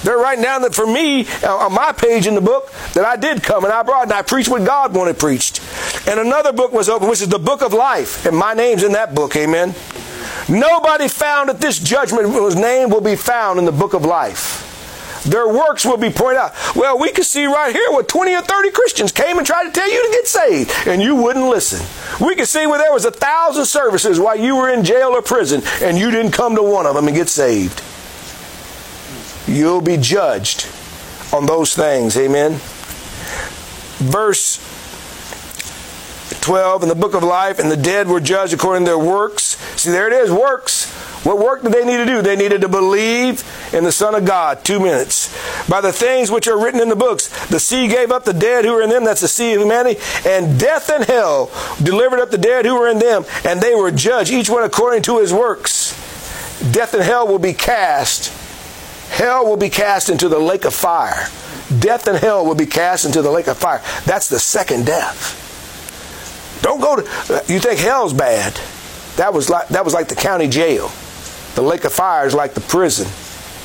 They're 0.03 0.18
writing 0.18 0.42
down 0.42 0.62
that 0.62 0.74
for 0.74 0.87
me, 0.87 1.27
uh, 1.42 1.57
on 1.57 1.72
my 1.72 1.92
page 1.92 2.27
in 2.27 2.35
the 2.35 2.40
book, 2.40 2.72
that 2.94 3.05
I 3.05 3.16
did 3.16 3.42
come 3.42 3.64
and 3.64 3.72
I 3.72 3.83
brought 3.83 4.05
and 4.05 4.12
I 4.12 4.22
preached 4.22 4.48
what 4.48 4.64
God 4.64 4.94
wanted 4.94 5.18
preached. 5.18 5.61
And 6.07 6.20
another 6.20 6.53
book 6.53 6.72
was 6.72 6.88
open, 6.88 7.09
which 7.09 7.22
is 7.22 7.29
the 7.29 7.38
book 7.38 7.62
of 7.62 7.72
life. 7.72 8.27
And 8.27 8.37
my 8.37 8.55
name's 8.55 8.83
in 8.83 8.92
that 8.92 9.14
book. 9.14 9.37
Amen. 9.37 9.74
Nobody 10.48 11.09
found 11.09 11.51
at 11.51 11.61
this 11.61 11.79
judgment 11.79 12.24
whose 12.24 12.57
name 12.57 12.90
will 12.90 13.01
be 13.01 13.16
found 13.16 13.59
in 13.59 13.64
the 13.64 13.72
book 13.72 13.94
of 13.94 14.05
life. 14.05 14.67
Their 15.24 15.48
works 15.48 15.85
will 15.85 15.96
be 15.96 16.11
pointed 16.11 16.38
out. 16.38 16.54
Well, 16.74 16.98
we 16.98 17.11
can 17.11 17.24
see 17.24 17.46
right 17.46 17.74
here 17.74 17.90
where 17.90 18.02
20 18.02 18.35
or 18.35 18.42
30 18.42 18.70
Christians 18.70 19.12
came 19.12 19.38
and 19.38 19.46
tried 19.46 19.64
to 19.64 19.70
tell 19.70 19.90
you 19.90 20.07
to 20.07 20.12
get 20.12 20.26
saved, 20.26 20.72
and 20.87 21.02
you 21.02 21.14
wouldn't 21.14 21.46
listen. 21.46 21.85
We 22.24 22.35
can 22.35 22.46
see 22.46 22.66
where 22.66 22.78
there 22.78 22.92
was 22.92 23.04
a 23.04 23.11
thousand 23.11 23.66
services 23.66 24.20
while 24.20 24.37
you 24.37 24.57
were 24.57 24.70
in 24.70 24.85
jail 24.85 25.09
or 25.09 25.22
prison, 25.22 25.62
and 25.83 25.98
you 25.98 26.11
didn't 26.11 26.33
come 26.33 26.54
to 26.57 26.62
one 26.62 26.87
of 26.87 26.94
them 26.94 27.07
and 27.07 27.16
get 27.16 27.28
saved. 27.28 27.83
You'll 29.48 29.81
be 29.81 29.96
judged 29.96 30.66
on 31.33 31.46
those 31.46 31.74
things. 31.74 32.16
Amen. 32.16 32.61
Verse 33.98 34.59
12 36.40 36.83
in 36.85 36.88
the 36.88 36.94
book 36.94 37.14
of 37.14 37.22
life, 37.22 37.59
and 37.59 37.70
the 37.70 37.76
dead 37.76 38.09
were 38.09 38.20
judged 38.20 38.52
according 38.52 38.85
to 38.85 38.90
their 38.90 38.98
works. 38.98 39.57
See, 39.81 39.90
there 39.90 40.07
it 40.07 40.12
is 40.12 40.31
works. 40.31 40.92
What 41.24 41.38
work 41.38 41.62
did 41.62 41.72
they 41.72 41.85
need 41.85 41.96
to 41.96 42.07
do? 42.07 42.22
They 42.22 42.37
needed 42.37 42.61
to 42.61 42.68
believe 42.68 43.42
in 43.74 43.85
the 43.85 43.92
Son 43.92 44.14
of 44.14 44.24
God. 44.24 44.64
Two 44.64 44.78
minutes. 44.78 45.35
By 45.68 45.81
the 45.81 45.92
things 45.92 46.31
which 46.31 46.46
are 46.48 46.62
written 46.62 46.81
in 46.81 46.88
the 46.88 46.96
books, 46.96 47.28
the 47.48 47.61
sea 47.61 47.88
gave 47.88 48.11
up 48.11 48.24
the 48.24 48.33
dead 48.33 48.64
who 48.64 48.72
were 48.72 48.83
in 48.83 48.90
them. 48.90 49.04
That's 49.04 49.20
the 49.20 49.28
sea 49.28 49.54
of 49.54 49.62
humanity. 49.62 50.00
And 50.26 50.59
death 50.59 50.88
and 50.90 51.04
hell 51.04 51.50
delivered 51.83 52.20
up 52.20 52.31
the 52.31 52.38
dead 52.38 52.64
who 52.64 52.78
were 52.78 52.88
in 52.88 52.98
them. 52.98 53.24
And 53.44 53.61
they 53.61 53.74
were 53.74 53.90
judged, 53.90 54.31
each 54.31 54.48
one 54.48 54.62
according 54.62 55.02
to 55.02 55.18
his 55.18 55.33
works. 55.33 55.92
Death 56.72 56.94
and 56.94 57.02
hell 57.02 57.26
will 57.26 57.38
be 57.38 57.52
cast. 57.52 58.33
Hell 59.11 59.46
will 59.46 59.57
be 59.57 59.70
cast 59.70 60.09
into 60.09 60.28
the 60.28 60.38
lake 60.38 60.64
of 60.64 60.74
fire. 60.74 61.28
Death 61.81 62.07
and 62.07 62.18
hell 62.18 62.46
will 62.46 62.54
be 62.54 62.66
cast 62.66 63.04
into 63.04 63.22
the 63.22 63.31
lake 63.31 63.48
of 63.48 63.59
fire. 63.59 63.83
That's 64.07 64.28
the 64.28 64.38
second 64.38 64.87
death. 64.87 65.44
Don't 66.62 66.81
go 66.81 66.96
to. 66.96 67.52
You 67.52 67.59
think 67.59 67.81
hell's 67.81 68.12
bad? 68.12 68.59
That 69.16 69.33
was 69.35 69.50
like 69.50 69.68
that 69.68 69.85
was 69.85 69.94
like 69.94 70.09
the 70.09 70.14
county 70.14 70.48
jail. 70.48 70.90
The 71.59 71.64
lake 71.64 71.83
of 71.83 71.92
fire 71.92 72.25
is 72.25 72.35
like 72.35 72.55
the 72.55 72.61
prison, 72.61 73.09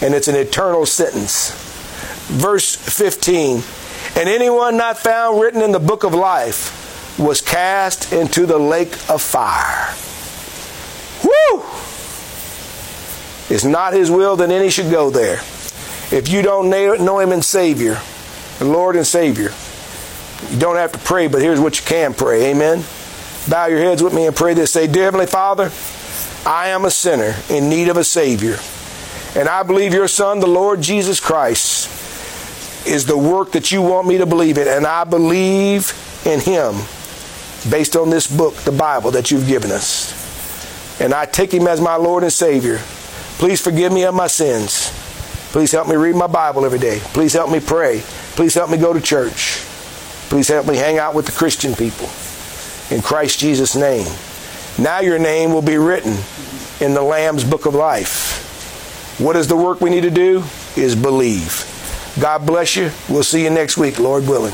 and 0.01 0.15
it's 0.15 0.27
an 0.27 0.33
eternal 0.35 0.83
sentence. 0.87 1.51
Verse 2.25 2.75
15. 2.75 3.61
And 4.15 4.27
anyone 4.27 4.77
not 4.77 4.97
found 4.97 5.39
written 5.39 5.61
in 5.61 5.71
the 5.71 5.79
book 5.79 6.03
of 6.03 6.15
life 6.15 7.19
was 7.19 7.39
cast 7.39 8.11
into 8.11 8.47
the 8.47 8.57
lake 8.57 8.93
of 9.11 9.21
fire. 9.21 9.93
Woo! 11.23 11.63
It's 13.55 13.63
not 13.63 13.93
his 13.93 14.09
will 14.09 14.37
that 14.37 14.49
any 14.49 14.71
should 14.71 14.89
go 14.89 15.11
there. 15.11 15.35
If 16.11 16.29
you 16.29 16.41
don't 16.41 16.71
know 16.71 17.19
him 17.19 17.31
and 17.31 17.45
Savior, 17.45 17.99
the 18.57 18.65
Lord 18.65 18.95
and 18.95 19.05
Savior, 19.05 19.51
you 20.49 20.57
don't 20.57 20.77
have 20.77 20.93
to 20.93 20.97
pray, 20.97 21.27
but 21.27 21.43
here's 21.43 21.59
what 21.59 21.79
you 21.79 21.85
can 21.85 22.15
pray. 22.15 22.49
Amen. 22.49 22.83
Bow 23.47 23.67
your 23.67 23.81
heads 23.81 24.01
with 24.01 24.15
me 24.15 24.25
and 24.25 24.35
pray 24.35 24.55
this. 24.55 24.71
Say, 24.71 24.87
Dear 24.87 25.03
Heavenly 25.03 25.27
Father, 25.27 25.71
I 26.45 26.69
am 26.69 26.83
a 26.83 26.91
sinner 26.91 27.35
in 27.49 27.69
need 27.69 27.87
of 27.87 27.97
a 27.97 28.03
Savior. 28.03 28.57
And 29.35 29.47
I 29.47 29.63
believe 29.63 29.93
your 29.93 30.07
Son, 30.07 30.39
the 30.39 30.47
Lord 30.47 30.81
Jesus 30.81 31.19
Christ, 31.19 31.89
is 32.85 33.05
the 33.05 33.17
work 33.17 33.53
that 33.53 33.71
you 33.71 33.81
want 33.81 34.07
me 34.07 34.17
to 34.17 34.25
believe 34.25 34.57
in. 34.57 34.67
And 34.67 34.85
I 34.85 35.05
believe 35.05 35.93
in 36.25 36.39
Him 36.39 36.75
based 37.69 37.95
on 37.95 38.09
this 38.09 38.27
book, 38.27 38.55
the 38.57 38.71
Bible, 38.71 39.11
that 39.11 39.31
you've 39.31 39.47
given 39.47 39.71
us. 39.71 40.21
And 40.99 41.13
I 41.13 41.25
take 41.25 41.53
Him 41.53 41.67
as 41.67 41.79
my 41.79 41.95
Lord 41.95 42.23
and 42.23 42.33
Savior. 42.33 42.79
Please 43.39 43.61
forgive 43.61 43.93
me 43.93 44.03
of 44.03 44.13
my 44.13 44.27
sins. 44.27 44.91
Please 45.51 45.71
help 45.71 45.87
me 45.87 45.95
read 45.95 46.15
my 46.15 46.27
Bible 46.27 46.65
every 46.65 46.79
day. 46.79 46.99
Please 47.13 47.33
help 47.33 47.49
me 47.51 47.59
pray. 47.59 48.01
Please 48.35 48.53
help 48.53 48.69
me 48.69 48.77
go 48.77 48.91
to 48.91 48.99
church. 48.99 49.61
Please 50.29 50.47
help 50.49 50.67
me 50.67 50.75
hang 50.75 50.97
out 50.97 51.15
with 51.15 51.25
the 51.25 51.31
Christian 51.31 51.73
people. 51.73 52.09
In 52.95 53.01
Christ 53.01 53.39
Jesus' 53.39 53.75
name. 53.75 54.07
Now 54.79 55.01
your 55.01 55.19
name 55.19 55.53
will 55.53 55.61
be 55.61 55.77
written 55.77 56.17
in 56.81 56.93
the 56.93 57.01
Lamb's 57.01 57.43
book 57.43 57.65
of 57.65 57.75
life. 57.75 59.19
What 59.19 59.35
is 59.35 59.47
the 59.47 59.55
work 59.55 59.81
we 59.81 59.89
need 59.89 60.01
to 60.01 60.09
do? 60.09 60.43
Is 60.75 60.95
believe. 60.95 61.69
God 62.19 62.45
bless 62.45 62.75
you. 62.75 62.91
We'll 63.07 63.23
see 63.23 63.43
you 63.43 63.49
next 63.49 63.77
week, 63.77 63.99
Lord 63.99 64.27
willing. 64.27 64.53